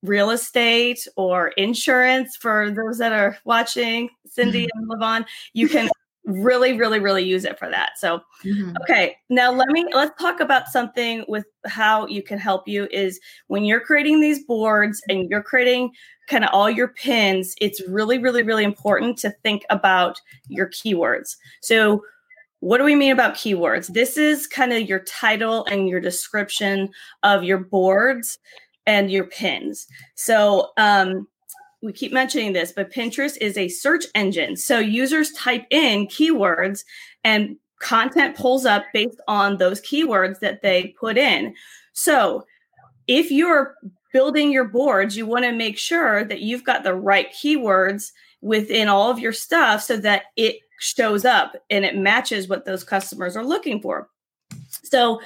real 0.04 0.32
estate 0.32 1.08
or 1.16 1.50
insurance 1.50 2.36
for 2.36 2.72
those 2.72 2.98
that 2.98 3.14
are 3.14 3.38
watching 3.46 4.10
cindy 4.28 4.68
and 4.76 4.90
levon 4.90 5.26
you 5.54 5.70
can 5.70 5.90
really 6.26 6.74
really 6.74 7.00
really 7.00 7.24
use 7.24 7.46
it 7.46 7.60
for 7.60 7.70
that 7.70 7.92
so 7.98 8.20
mm-hmm. 8.44 8.74
okay 8.82 9.16
now 9.30 9.52
let 9.52 9.68
me 9.70 9.86
let's 9.94 10.20
talk 10.20 10.40
about 10.40 10.68
something 10.68 11.24
with 11.28 11.46
how 11.66 12.08
you 12.08 12.24
can 12.24 12.40
help 12.40 12.68
you 12.68 12.88
is 12.92 13.20
when 13.48 13.64
you're 13.64 13.80
creating 13.80 14.20
these 14.20 14.44
boards 14.46 15.02
and 15.08 15.30
you're 15.30 15.44
creating 15.44 15.92
kind 16.28 16.44
of 16.44 16.50
all 16.54 16.70
your 16.70 16.88
pins, 16.90 17.56
it's 17.62 17.82
really, 17.88 18.18
really, 18.18 18.44
really 18.44 18.64
important 18.64 19.18
to 19.20 19.32
think 19.44 19.64
about 19.70 20.20
your 20.48 20.68
keywords. 20.70 21.36
So, 21.62 22.04
what 22.62 22.80
do 22.80 22.84
we 22.84 22.96
mean 22.96 23.12
about 23.12 23.36
keywords? 23.36 23.94
This 23.94 24.18
is 24.18 24.48
kind 24.48 24.74
of 24.74 24.90
your 24.90 25.00
title 25.00 25.66
and 25.66 25.88
your 25.88 26.00
description 26.00 26.90
of 27.22 27.44
your 27.44 27.60
boards 27.60 28.40
and 28.88 29.12
your 29.12 29.26
pins. 29.26 29.86
So, 30.16 30.72
um, 30.78 31.28
we 31.86 31.94
keep 31.94 32.12
mentioning 32.12 32.54
this, 32.54 32.72
but 32.72 32.92
Pinterest 32.92 33.38
is 33.40 33.58
a 33.58 33.68
search 33.68 34.06
engine. 34.16 34.58
So, 34.58 34.80
users 34.80 35.32
type 35.32 35.66
in 35.70 36.08
keywords 36.08 36.84
and 37.24 37.58
content 37.80 38.36
pulls 38.36 38.66
up 38.66 38.86
based 38.94 39.22
on 39.28 39.58
those 39.58 39.82
keywords 39.82 40.40
that 40.40 40.62
they 40.62 40.96
put 41.00 41.18
in. 41.18 41.54
So, 41.94 42.46
if 43.08 43.32
you're 43.32 43.76
building 44.12 44.52
your 44.52 44.66
boards, 44.66 45.16
you 45.16 45.26
want 45.26 45.46
to 45.46 45.52
make 45.52 45.78
sure 45.78 46.24
that 46.24 46.42
you've 46.42 46.64
got 46.64 46.84
the 46.84 46.96
right 46.96 47.32
keywords 47.34 48.12
within 48.42 48.88
all 48.88 49.12
of 49.12 49.20
your 49.20 49.34
stuff 49.34 49.84
so 49.84 49.98
that 49.98 50.24
it 50.36 50.58
shows 50.80 51.26
up 51.26 51.54
and 51.70 51.86
it 51.86 51.98
matches 51.98 52.48
what 52.48 52.66
those 52.66 52.84
customers 52.84 53.36
are 53.36 53.46
looking 53.46 53.82
for. 53.82 54.10
So 54.84 55.22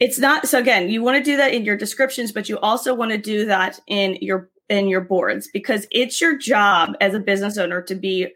it's 0.00 0.18
not 0.18 0.46
so 0.46 0.58
again, 0.58 0.90
you 0.90 1.02
want 1.02 1.16
to 1.16 1.22
do 1.22 1.36
that 1.36 1.54
in 1.54 1.64
your 1.64 1.76
descriptions, 1.76 2.32
but 2.32 2.48
you 2.48 2.58
also 2.58 2.94
want 2.94 3.12
to 3.12 3.18
do 3.18 3.46
that 3.46 3.80
in 3.86 4.16
your 4.20 4.50
in 4.68 4.88
your 4.88 5.00
boards 5.00 5.48
because 5.52 5.86
it's 5.90 6.20
your 6.20 6.36
job 6.36 6.94
as 7.00 7.14
a 7.14 7.20
business 7.20 7.56
owner 7.56 7.80
to 7.82 7.94
be 7.94 8.28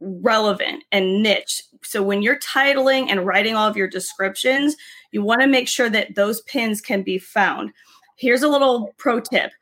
relevant 0.00 0.84
and 0.92 1.22
niche. 1.22 1.62
So 1.82 2.02
when 2.02 2.22
you're 2.22 2.38
titling 2.38 3.06
and 3.10 3.26
writing 3.26 3.54
all 3.54 3.68
of 3.68 3.76
your 3.76 3.88
descriptions, 3.88 4.76
you 5.12 5.22
want 5.22 5.40
to 5.42 5.46
make 5.46 5.68
sure 5.68 5.90
that 5.90 6.14
those 6.14 6.42
pins 6.42 6.80
can 6.80 7.02
be 7.02 7.18
found. 7.18 7.72
Here's 8.16 8.42
a 8.42 8.48
little 8.48 8.94
pro 8.96 9.20
tip. 9.20 9.52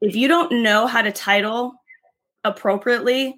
If 0.00 0.14
you 0.14 0.28
don't 0.28 0.62
know 0.62 0.86
how 0.86 1.02
to 1.02 1.12
title 1.12 1.74
appropriately, 2.44 3.36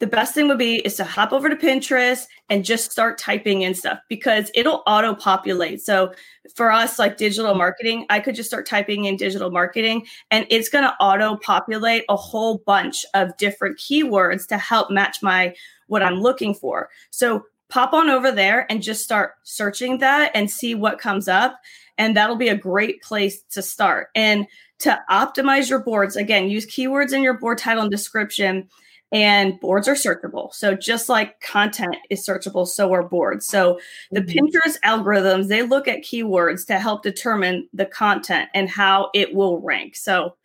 the 0.00 0.06
best 0.06 0.34
thing 0.34 0.48
would 0.48 0.58
be 0.58 0.76
is 0.76 0.96
to 0.96 1.04
hop 1.04 1.30
over 1.30 1.50
to 1.50 1.54
Pinterest 1.54 2.24
and 2.48 2.64
just 2.64 2.90
start 2.90 3.18
typing 3.18 3.62
in 3.62 3.74
stuff 3.74 3.98
because 4.08 4.50
it'll 4.54 4.82
auto 4.86 5.14
populate. 5.14 5.82
So 5.82 6.12
for 6.54 6.72
us, 6.72 6.98
like 6.98 7.18
digital 7.18 7.54
marketing, 7.54 8.06
I 8.08 8.20
could 8.20 8.34
just 8.34 8.48
start 8.48 8.66
typing 8.66 9.04
in 9.04 9.18
digital 9.18 9.50
marketing 9.50 10.06
and 10.30 10.46
it's 10.48 10.70
going 10.70 10.84
to 10.84 10.96
auto 11.00 11.36
populate 11.36 12.04
a 12.08 12.16
whole 12.16 12.58
bunch 12.64 13.04
of 13.12 13.36
different 13.36 13.78
keywords 13.78 14.46
to 14.48 14.56
help 14.56 14.90
match 14.90 15.18
my 15.22 15.54
what 15.86 16.02
I'm 16.02 16.20
looking 16.20 16.54
for. 16.54 16.88
So 17.10 17.44
pop 17.68 17.92
on 17.92 18.08
over 18.08 18.32
there 18.32 18.66
and 18.70 18.82
just 18.82 19.04
start 19.04 19.34
searching 19.42 19.98
that 19.98 20.30
and 20.34 20.50
see 20.50 20.74
what 20.74 20.98
comes 20.98 21.28
up. 21.28 21.60
And 21.98 22.16
that'll 22.16 22.36
be 22.36 22.48
a 22.48 22.56
great 22.56 23.02
place 23.02 23.42
to 23.50 23.60
start. 23.60 24.08
And 24.14 24.46
to 24.78 24.98
optimize 25.10 25.68
your 25.68 25.80
boards, 25.80 26.16
again, 26.16 26.48
use 26.48 26.66
keywords 26.66 27.12
in 27.12 27.22
your 27.22 27.34
board 27.34 27.58
title 27.58 27.82
and 27.82 27.90
description. 27.90 28.66
And 29.12 29.58
boards 29.58 29.88
are 29.88 29.94
searchable. 29.94 30.52
So 30.54 30.76
just 30.76 31.08
like 31.08 31.40
content 31.40 31.96
is 32.10 32.24
searchable, 32.24 32.66
so 32.66 32.92
are 32.92 33.02
boards. 33.02 33.46
So 33.46 33.80
the 34.12 34.20
mm-hmm. 34.20 34.46
Pinterest 34.46 34.76
algorithms, 34.84 35.48
they 35.48 35.62
look 35.62 35.88
at 35.88 36.04
keywords 36.04 36.64
to 36.66 36.78
help 36.78 37.02
determine 37.02 37.68
the 37.72 37.86
content 37.86 38.50
and 38.54 38.68
how 38.68 39.10
it 39.12 39.34
will 39.34 39.60
rank. 39.60 39.96
So 39.96 40.36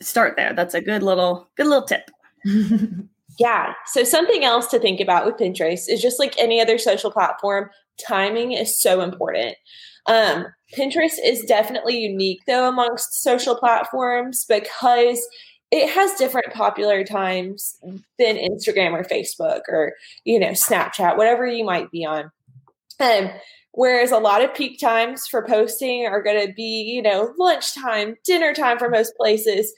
start 0.00 0.36
there. 0.36 0.52
That's 0.52 0.74
a 0.74 0.80
good 0.80 1.02
little 1.02 1.48
good 1.56 1.66
little 1.66 1.86
tip. 1.86 2.10
yeah. 3.38 3.72
So 3.86 4.04
something 4.04 4.44
else 4.44 4.66
to 4.68 4.78
think 4.78 5.00
about 5.00 5.26
with 5.26 5.36
Pinterest 5.36 5.88
is 5.88 6.02
just 6.02 6.18
like 6.18 6.34
any 6.38 6.60
other 6.60 6.78
social 6.78 7.10
platform, 7.10 7.70
timing 7.98 8.52
is 8.52 8.78
so 8.78 9.00
important. 9.00 9.56
Um, 10.06 10.46
Pinterest 10.76 11.16
is 11.24 11.42
definitely 11.42 11.98
unique 11.98 12.42
though 12.46 12.68
amongst 12.68 13.22
social 13.22 13.56
platforms 13.56 14.44
because 14.48 15.20
it 15.70 15.90
has 15.90 16.14
different 16.14 16.52
popular 16.52 17.04
times 17.04 17.76
than 18.18 18.36
Instagram 18.36 18.92
or 18.92 19.04
Facebook 19.04 19.62
or 19.68 19.94
you 20.24 20.38
know 20.38 20.50
Snapchat, 20.50 21.16
whatever 21.16 21.46
you 21.46 21.64
might 21.64 21.90
be 21.90 22.04
on. 22.04 22.30
Um, 23.00 23.30
whereas 23.72 24.10
a 24.10 24.18
lot 24.18 24.42
of 24.42 24.54
peak 24.54 24.80
times 24.80 25.26
for 25.26 25.46
posting 25.46 26.06
are 26.06 26.22
going 26.22 26.46
to 26.46 26.52
be 26.52 26.82
you 26.82 27.02
know 27.02 27.32
lunchtime, 27.38 28.16
dinner 28.24 28.54
time 28.54 28.78
for 28.78 28.88
most 28.88 29.16
places. 29.16 29.72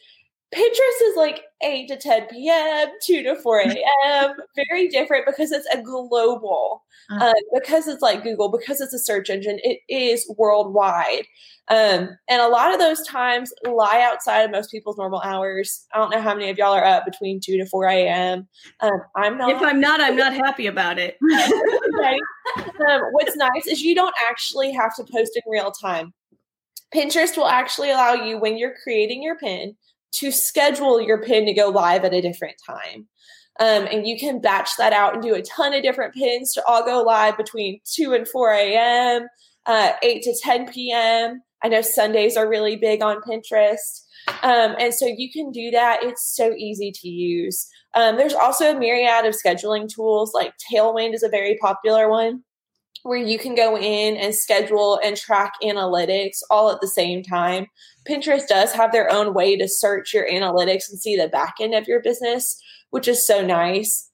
Pinterest 0.54 1.02
is 1.02 1.16
like 1.16 1.42
8 1.62 1.88
to 1.88 1.96
10 1.96 2.26
p.m., 2.28 2.88
2 3.02 3.22
to 3.22 3.36
4 3.36 3.60
a.m., 3.66 4.32
very 4.56 4.88
different 4.88 5.26
because 5.26 5.52
it's 5.52 5.68
a 5.72 5.82
global, 5.82 6.84
uh-huh. 7.10 7.26
uh, 7.26 7.34
because 7.52 7.86
it's 7.86 8.00
like 8.00 8.22
Google, 8.22 8.48
because 8.48 8.80
it's 8.80 8.94
a 8.94 8.98
search 8.98 9.28
engine, 9.28 9.58
it 9.62 9.80
is 9.88 10.32
worldwide. 10.38 11.26
Um, 11.70 12.16
and 12.28 12.40
a 12.40 12.48
lot 12.48 12.72
of 12.72 12.78
those 12.78 13.06
times 13.06 13.52
lie 13.66 14.00
outside 14.00 14.40
of 14.40 14.50
most 14.50 14.70
people's 14.70 14.96
normal 14.96 15.20
hours. 15.20 15.86
I 15.92 15.98
don't 15.98 16.10
know 16.10 16.20
how 16.22 16.34
many 16.34 16.48
of 16.48 16.56
y'all 16.56 16.72
are 16.72 16.84
up 16.84 17.04
between 17.04 17.40
2 17.40 17.58
to 17.58 17.66
4 17.66 17.84
a.m. 17.86 18.48
Um, 18.80 19.02
I'm 19.16 19.36
not. 19.36 19.50
If 19.50 19.60
I'm 19.60 19.80
not, 19.80 20.00
I'm 20.00 20.16
not 20.16 20.32
happy 20.46 20.66
about 20.66 20.98
it. 20.98 21.18
um, 22.88 23.02
what's 23.12 23.36
nice 23.36 23.66
is 23.66 23.82
you 23.82 23.94
don't 23.94 24.14
actually 24.30 24.72
have 24.72 24.96
to 24.96 25.04
post 25.04 25.36
in 25.36 25.42
real 25.46 25.70
time. 25.72 26.14
Pinterest 26.94 27.36
will 27.36 27.48
actually 27.48 27.90
allow 27.90 28.14
you 28.14 28.38
when 28.38 28.56
you're 28.56 28.74
creating 28.82 29.22
your 29.22 29.36
pin 29.36 29.76
to 30.12 30.30
schedule 30.30 31.00
your 31.00 31.22
pin 31.22 31.46
to 31.46 31.52
go 31.52 31.68
live 31.68 32.04
at 32.04 32.14
a 32.14 32.22
different 32.22 32.56
time. 32.66 33.08
Um, 33.60 33.86
and 33.90 34.06
you 34.06 34.18
can 34.18 34.40
batch 34.40 34.70
that 34.78 34.92
out 34.92 35.14
and 35.14 35.22
do 35.22 35.34
a 35.34 35.42
ton 35.42 35.74
of 35.74 35.82
different 35.82 36.14
pins 36.14 36.52
to 36.52 36.64
all 36.66 36.84
go 36.84 37.02
live 37.02 37.36
between 37.36 37.80
2 37.96 38.14
and 38.14 38.26
4 38.26 38.52
a.m., 38.52 39.26
uh, 39.66 39.92
8 40.02 40.22
to 40.22 40.34
10 40.40 40.72
p.m. 40.72 41.42
I 41.62 41.68
know 41.68 41.82
Sundays 41.82 42.36
are 42.36 42.48
really 42.48 42.76
big 42.76 43.02
on 43.02 43.20
Pinterest. 43.20 44.04
Um, 44.42 44.76
and 44.78 44.94
so 44.94 45.06
you 45.06 45.30
can 45.32 45.50
do 45.50 45.70
that. 45.72 46.02
It's 46.02 46.36
so 46.36 46.52
easy 46.56 46.92
to 46.92 47.08
use. 47.08 47.66
Um, 47.94 48.16
there's 48.16 48.34
also 48.34 48.70
a 48.70 48.78
myriad 48.78 49.26
of 49.26 49.34
scheduling 49.34 49.92
tools, 49.92 50.32
like 50.34 50.52
Tailwind 50.72 51.14
is 51.14 51.22
a 51.22 51.28
very 51.28 51.56
popular 51.60 52.08
one 52.08 52.44
where 53.02 53.18
you 53.18 53.38
can 53.38 53.54
go 53.54 53.76
in 53.76 54.16
and 54.16 54.34
schedule 54.34 55.00
and 55.04 55.16
track 55.16 55.54
analytics 55.62 56.38
all 56.50 56.70
at 56.70 56.80
the 56.80 56.88
same 56.88 57.22
time. 57.22 57.66
Pinterest 58.08 58.46
does 58.46 58.72
have 58.72 58.92
their 58.92 59.10
own 59.12 59.34
way 59.34 59.56
to 59.56 59.68
search 59.68 60.12
your 60.14 60.28
analytics 60.28 60.88
and 60.88 61.00
see 61.00 61.16
the 61.16 61.28
back 61.28 61.54
end 61.60 61.74
of 61.74 61.86
your 61.86 62.02
business, 62.02 62.60
which 62.90 63.08
is 63.08 63.26
so 63.26 63.44
nice. 63.44 64.10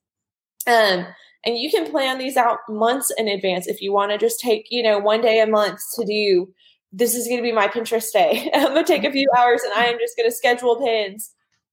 Um, 0.66 1.06
and 1.46 1.58
you 1.58 1.70
can 1.70 1.90
plan 1.90 2.18
these 2.18 2.36
out 2.36 2.58
months 2.68 3.12
in 3.16 3.28
advance 3.28 3.66
if 3.66 3.80
you 3.80 3.92
want 3.92 4.12
to 4.12 4.18
just 4.18 4.40
take, 4.40 4.66
you 4.70 4.82
know, 4.82 4.98
one 4.98 5.20
day 5.20 5.40
a 5.40 5.46
month 5.46 5.80
to 5.96 6.06
do 6.06 6.52
this 6.96 7.14
is 7.14 7.26
going 7.26 7.38
to 7.38 7.42
be 7.42 7.52
my 7.52 7.66
Pinterest 7.66 8.12
day. 8.12 8.50
I'm 8.54 8.72
going 8.72 8.84
to 8.84 8.92
take 8.92 9.04
a 9.04 9.12
few 9.12 9.28
hours 9.36 9.62
and 9.62 9.72
I 9.74 9.86
am 9.86 9.98
just 9.98 10.16
going 10.16 10.30
to 10.30 10.34
schedule 10.34 10.80
pins. 10.80 11.32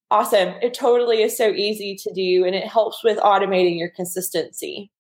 Awesome. 0.10 0.56
It 0.62 0.74
totally 0.74 1.22
is 1.22 1.38
so 1.38 1.50
easy 1.50 1.96
to 2.04 2.14
do 2.14 2.44
and 2.44 2.56
it 2.56 2.68
helps 2.68 3.04
with 3.04 3.18
automating 3.20 3.78
your 3.78 3.90
consistency. 3.90 4.92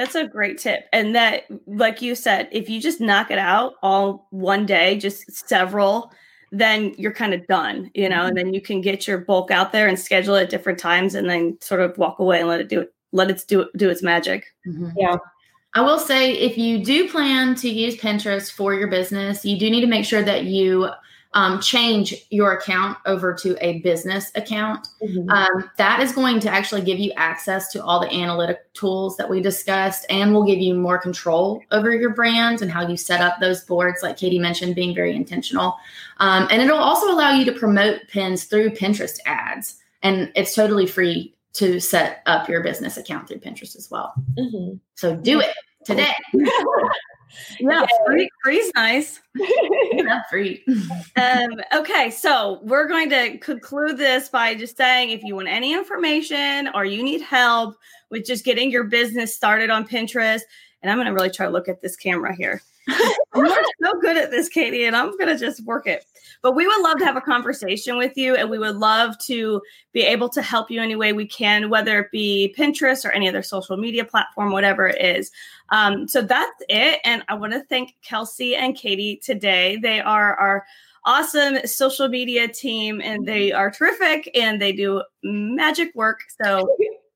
That's 0.00 0.14
a 0.14 0.26
great 0.26 0.56
tip. 0.56 0.86
And 0.94 1.14
that, 1.14 1.42
like 1.66 2.00
you 2.00 2.14
said, 2.14 2.48
if 2.52 2.70
you 2.70 2.80
just 2.80 3.02
knock 3.02 3.30
it 3.30 3.36
out 3.36 3.74
all 3.82 4.26
one 4.30 4.64
day, 4.64 4.96
just 4.96 5.46
several, 5.46 6.10
then 6.52 6.94
you're 6.96 7.12
kind 7.12 7.34
of 7.34 7.46
done, 7.48 7.90
you 7.92 8.08
know, 8.08 8.16
mm-hmm. 8.16 8.28
and 8.28 8.36
then 8.38 8.54
you 8.54 8.62
can 8.62 8.80
get 8.80 9.06
your 9.06 9.18
bulk 9.18 9.50
out 9.50 9.72
there 9.72 9.88
and 9.88 9.98
schedule 9.98 10.36
it 10.36 10.44
at 10.44 10.48
different 10.48 10.78
times 10.78 11.14
and 11.14 11.28
then 11.28 11.58
sort 11.60 11.82
of 11.82 11.98
walk 11.98 12.18
away 12.18 12.40
and 12.40 12.48
let 12.48 12.62
it 12.62 12.70
do 12.70 12.80
it, 12.80 12.94
let 13.12 13.30
it 13.30 13.44
do, 13.46 13.68
do 13.76 13.90
its 13.90 14.02
magic. 14.02 14.46
Mm-hmm. 14.66 14.88
Yeah. 14.96 15.18
I 15.74 15.82
will 15.82 15.98
say 15.98 16.32
if 16.32 16.56
you 16.56 16.82
do 16.82 17.06
plan 17.06 17.54
to 17.56 17.68
use 17.68 17.94
Pinterest 17.98 18.50
for 18.50 18.72
your 18.72 18.88
business, 18.88 19.44
you 19.44 19.58
do 19.58 19.70
need 19.70 19.82
to 19.82 19.86
make 19.86 20.06
sure 20.06 20.22
that 20.22 20.44
you 20.44 20.88
um, 21.32 21.60
change 21.60 22.14
your 22.30 22.52
account 22.52 22.98
over 23.06 23.32
to 23.34 23.56
a 23.64 23.78
business 23.80 24.32
account. 24.34 24.88
Mm-hmm. 25.02 25.30
Um, 25.30 25.70
that 25.76 26.00
is 26.00 26.12
going 26.12 26.40
to 26.40 26.50
actually 26.50 26.82
give 26.82 26.98
you 26.98 27.12
access 27.16 27.70
to 27.72 27.84
all 27.84 28.00
the 28.00 28.12
analytic 28.12 28.72
tools 28.74 29.16
that 29.16 29.30
we 29.30 29.40
discussed 29.40 30.06
and 30.10 30.34
will 30.34 30.44
give 30.44 30.58
you 30.58 30.74
more 30.74 30.98
control 30.98 31.62
over 31.70 31.94
your 31.94 32.10
brand 32.10 32.62
and 32.62 32.70
how 32.70 32.86
you 32.86 32.96
set 32.96 33.20
up 33.20 33.38
those 33.40 33.62
boards, 33.64 34.02
like 34.02 34.16
Katie 34.16 34.40
mentioned, 34.40 34.74
being 34.74 34.94
very 34.94 35.14
intentional. 35.14 35.76
Um, 36.18 36.48
and 36.50 36.60
it'll 36.60 36.78
also 36.78 37.12
allow 37.12 37.32
you 37.32 37.44
to 37.44 37.52
promote 37.52 38.00
pins 38.08 38.44
through 38.44 38.70
Pinterest 38.70 39.18
ads. 39.24 39.76
And 40.02 40.32
it's 40.34 40.54
totally 40.54 40.86
free 40.86 41.34
to 41.52 41.78
set 41.78 42.22
up 42.26 42.48
your 42.48 42.62
business 42.62 42.96
account 42.96 43.28
through 43.28 43.38
Pinterest 43.38 43.76
as 43.76 43.88
well. 43.90 44.14
Mm-hmm. 44.36 44.76
So 44.94 45.16
do 45.16 45.40
it 45.40 45.54
today. 45.84 46.12
Yeah, 47.58 47.86
free, 48.06 48.28
free's 48.42 48.72
nice. 48.74 49.20
yeah, 49.92 50.22
free. 50.30 50.64
um, 51.16 51.60
okay, 51.74 52.10
so 52.10 52.60
we're 52.62 52.88
going 52.88 53.10
to 53.10 53.38
conclude 53.38 53.98
this 53.98 54.28
by 54.28 54.54
just 54.54 54.76
saying 54.76 55.10
if 55.10 55.22
you 55.22 55.36
want 55.36 55.48
any 55.48 55.72
information 55.72 56.68
or 56.74 56.84
you 56.84 57.02
need 57.02 57.20
help 57.20 57.76
with 58.10 58.26
just 58.26 58.44
getting 58.44 58.70
your 58.70 58.84
business 58.84 59.34
started 59.34 59.70
on 59.70 59.86
Pinterest, 59.86 60.42
and 60.82 60.90
I'm 60.90 60.96
going 60.96 61.06
to 61.06 61.12
really 61.12 61.30
try 61.30 61.46
to 61.46 61.52
look 61.52 61.68
at 61.68 61.80
this 61.80 61.96
camera 61.96 62.34
here. 62.34 62.62
I'm 62.88 63.44
not 63.44 63.54
so 63.54 63.59
good 64.10 64.22
at 64.22 64.30
this, 64.30 64.48
Katie, 64.48 64.84
and 64.84 64.96
I'm 64.96 65.16
going 65.16 65.28
to 65.28 65.38
just 65.38 65.64
work 65.64 65.86
it. 65.86 66.04
But 66.42 66.52
we 66.52 66.66
would 66.66 66.82
love 66.82 66.98
to 66.98 67.04
have 67.04 67.16
a 67.16 67.20
conversation 67.20 67.96
with 67.96 68.16
you, 68.16 68.34
and 68.34 68.50
we 68.50 68.58
would 68.58 68.76
love 68.76 69.16
to 69.26 69.60
be 69.92 70.02
able 70.02 70.28
to 70.30 70.42
help 70.42 70.70
you 70.70 70.80
any 70.80 70.96
way 70.96 71.12
we 71.12 71.26
can, 71.26 71.70
whether 71.70 72.00
it 72.00 72.10
be 72.10 72.54
Pinterest 72.58 73.04
or 73.04 73.10
any 73.10 73.28
other 73.28 73.42
social 73.42 73.76
media 73.76 74.04
platform, 74.04 74.52
whatever 74.52 74.88
it 74.88 75.00
is. 75.00 75.30
Um, 75.68 76.08
so 76.08 76.22
that's 76.22 76.62
it. 76.68 77.00
And 77.04 77.22
I 77.28 77.34
want 77.34 77.52
to 77.52 77.62
thank 77.64 77.94
Kelsey 78.02 78.56
and 78.56 78.74
Katie 78.74 79.20
today. 79.22 79.76
They 79.76 80.00
are 80.00 80.34
our 80.36 80.64
awesome 81.04 81.64
social 81.66 82.08
media 82.08 82.48
team, 82.48 83.00
and 83.00 83.26
they 83.26 83.52
are 83.52 83.70
terrific, 83.70 84.30
and 84.34 84.60
they 84.60 84.72
do 84.72 85.02
magic 85.22 85.94
work. 85.94 86.20
So, 86.42 86.68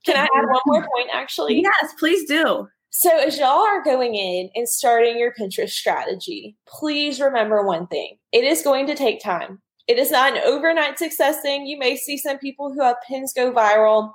can 0.05 0.17
I 0.17 0.25
add 0.25 0.45
one 0.47 0.63
more 0.67 0.87
point? 0.95 1.09
Actually, 1.13 1.61
yes, 1.61 1.95
please 1.99 2.29
do. 2.29 2.69
So, 2.97 3.11
as 3.19 3.41
y'all 3.41 3.59
are 3.59 3.83
going 3.83 4.15
in 4.15 4.51
and 4.55 4.69
starting 4.69 5.19
your 5.19 5.35
Pinterest 5.35 5.71
strategy, 5.71 6.57
please 6.69 7.21
remember 7.21 7.67
one 7.67 7.89
thing 7.89 8.19
it 8.31 8.45
is 8.45 8.63
going 8.63 8.87
to 8.87 8.95
take 8.95 9.21
time. 9.21 9.61
It 9.89 9.99
is 9.99 10.13
not 10.13 10.37
an 10.37 10.43
overnight 10.47 11.01
success 11.01 11.43
thing. 11.43 11.67
You 11.67 11.77
may 11.77 11.97
see 11.97 12.17
some 12.17 12.39
people 12.39 12.73
who 12.73 12.81
have 12.85 12.95
pins 13.05 13.33
go 13.35 13.53
viral 13.53 14.13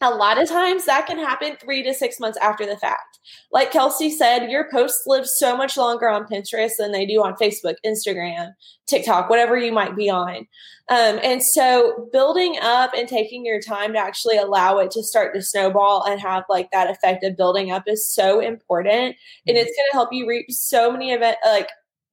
a 0.00 0.10
lot 0.10 0.40
of 0.40 0.48
times 0.48 0.84
that 0.84 1.06
can 1.06 1.18
happen 1.18 1.56
three 1.56 1.82
to 1.82 1.92
six 1.92 2.20
months 2.20 2.38
after 2.38 2.64
the 2.64 2.76
fact. 2.76 3.18
Like 3.50 3.72
Kelsey 3.72 4.10
said, 4.10 4.50
your 4.50 4.70
posts 4.70 5.02
live 5.06 5.26
so 5.26 5.56
much 5.56 5.76
longer 5.76 6.08
on 6.08 6.26
Pinterest 6.26 6.72
than 6.78 6.92
they 6.92 7.04
do 7.04 7.22
on 7.22 7.34
Facebook, 7.34 7.74
Instagram, 7.84 8.52
TikTok, 8.86 9.28
whatever 9.28 9.56
you 9.56 9.72
might 9.72 9.96
be 9.96 10.08
on. 10.08 10.46
Um, 10.90 11.18
and 11.22 11.42
so 11.42 12.08
building 12.12 12.58
up 12.62 12.92
and 12.96 13.08
taking 13.08 13.44
your 13.44 13.60
time 13.60 13.92
to 13.92 13.98
actually 13.98 14.38
allow 14.38 14.78
it 14.78 14.90
to 14.92 15.02
start 15.02 15.34
to 15.34 15.42
snowball 15.42 16.04
and 16.06 16.20
have 16.20 16.44
like 16.48 16.70
that 16.70 16.88
effect 16.88 17.24
of 17.24 17.36
building 17.36 17.70
up 17.70 17.82
is 17.86 18.10
so 18.10 18.40
important. 18.40 19.16
And 19.46 19.56
it's 19.56 19.76
going 19.76 19.88
to 19.90 19.94
help 19.94 20.10
you 20.12 20.28
reap 20.28 20.46
so 20.50 20.92
many 20.92 21.12
event 21.12 21.36
like 21.44 21.68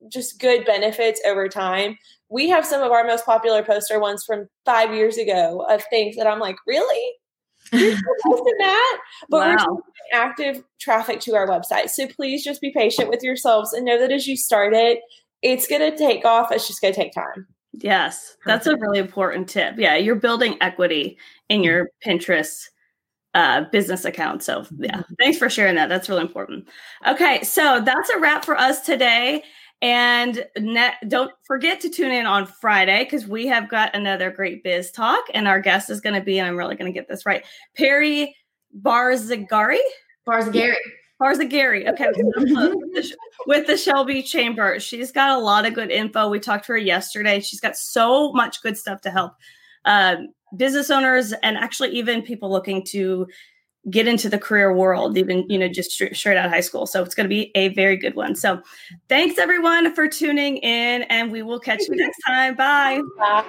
just 0.10 0.40
good 0.40 0.66
benefits 0.66 1.22
over 1.26 1.48
time. 1.48 1.98
We 2.30 2.50
have 2.50 2.66
some 2.66 2.82
of 2.82 2.92
our 2.92 3.06
most 3.06 3.26
popular 3.26 3.64
poster 3.64 4.00
ones 4.00 4.24
from 4.26 4.50
five 4.66 4.94
years 4.94 5.18
ago 5.18 5.66
of 5.70 5.84
things 5.90 6.16
that 6.18 6.28
I'm 6.28 6.40
like, 6.40 6.58
really? 6.68 7.14
You're 7.72 7.98
posting 8.24 8.58
that, 8.60 8.98
but 9.30 9.58
wow. 9.58 9.66
we're 9.70 10.20
active 10.20 10.64
traffic 10.80 11.20
to 11.22 11.36
our 11.36 11.48
website. 11.48 11.90
So 11.90 12.08
please 12.08 12.44
just 12.44 12.62
be 12.62 12.72
patient 12.72 13.10
with 13.10 13.24
yourselves 13.24 13.74
and 13.74 13.86
know 13.86 14.00
that 14.00 14.12
as 14.12 14.28
you 14.28 14.38
start 14.38 14.74
it, 14.74 15.00
it's 15.42 15.68
going 15.68 15.82
to 15.82 15.98
take 15.98 16.26
off. 16.26 16.52
It's 16.52 16.68
just 16.68 16.82
going 16.82 16.94
to 16.94 17.00
take 17.00 17.14
time. 17.14 17.48
Yes, 17.74 18.38
that's 18.46 18.68
a 18.68 18.78
really 18.78 19.00
important 19.00 19.50
tip. 19.50 19.76
Yeah, 19.78 19.96
you're 19.98 20.16
building 20.16 20.58
equity 20.62 21.18
in 21.50 21.64
your 21.64 21.90
Pinterest 22.06 22.70
uh, 23.34 23.66
business 23.72 24.06
account. 24.06 24.44
So, 24.44 24.66
yeah, 24.78 24.98
mm-hmm. 24.98 25.14
thanks 25.20 25.38
for 25.38 25.50
sharing 25.50 25.76
that. 25.76 25.90
That's 25.90 26.08
really 26.08 26.22
important. 26.22 26.70
Okay, 27.06 27.44
so 27.44 27.82
that's 27.82 28.10
a 28.10 28.18
wrap 28.18 28.46
for 28.46 28.58
us 28.58 28.82
today. 28.82 29.44
And 29.82 30.46
ne- 30.58 30.94
don't 31.08 31.32
forget 31.44 31.80
to 31.82 31.90
tune 31.90 32.12
in 32.12 32.26
on 32.26 32.46
Friday 32.46 33.04
because 33.04 33.28
we 33.28 33.46
have 33.48 33.70
got 33.70 33.96
another 33.96 34.32
great 34.32 34.64
biz 34.64 34.92
talk. 34.92 35.24
And 35.34 35.48
our 35.48 35.60
guest 35.60 35.90
is 35.90 36.02
going 36.02 36.16
to 36.16 36.22
be, 36.22 36.40
and 36.40 36.48
I'm 36.48 36.58
really 36.58 36.76
going 36.76 36.92
to 36.92 36.98
get 36.98 37.08
this 37.08 37.26
right, 37.26 37.44
Perry 37.76 38.36
Barzagari. 38.82 39.80
Barzagari. 40.28 40.76
Barzagari. 41.22 41.88
Okay. 41.88 42.08
with 43.48 43.68
the 43.68 43.78
Shelby 43.78 44.24
Chamber. 44.24 44.80
She's 44.80 45.12
got 45.12 45.38
a 45.38 45.42
lot 45.42 45.66
of 45.66 45.74
good 45.74 45.92
info. 45.92 46.30
We 46.30 46.40
talked 46.40 46.66
to 46.66 46.74
her 46.74 46.78
yesterday. 46.78 47.40
She's 47.40 47.62
got 47.62 47.78
so 47.78 48.32
much 48.34 48.62
good 48.62 48.78
stuff 48.78 49.02
to 49.02 49.12
help 49.12 49.34
um, 49.86 50.30
business 50.58 50.90
owners 50.90 51.34
and 51.44 51.58
actually 51.58 51.90
even 51.92 52.22
people 52.22 52.52
looking 52.52 52.84
to 52.86 53.28
get 53.90 54.08
into 54.08 54.30
the 54.30 54.40
career 54.40 54.74
world, 54.74 55.18
even, 55.18 55.50
you 55.50 55.58
know, 55.58 55.66
mm-hmm. 55.66 55.74
just 55.74 55.92
straight 55.92 56.38
out 56.38 56.46
of 56.46 56.52
high 56.52 56.62
school. 56.62 56.88
So 56.88 57.04
it's 57.04 57.16
going 57.16 57.26
to 57.26 57.30
be 57.30 57.52
a 57.56 57.70
very 57.70 57.98
good 57.98 58.16
one. 58.16 58.36
So 58.36 58.62
thanks 59.10 59.38
everyone 59.38 59.94
for 59.94 60.08
tuning 60.08 60.58
in 60.58 61.04
and 61.04 61.32
we 61.32 61.42
will 61.42 61.60
catch 61.60 61.82
you 61.82 61.96
next 61.96 62.20
time. 62.26 62.56
Bye. 62.56 63.02
Bye. 63.18 63.46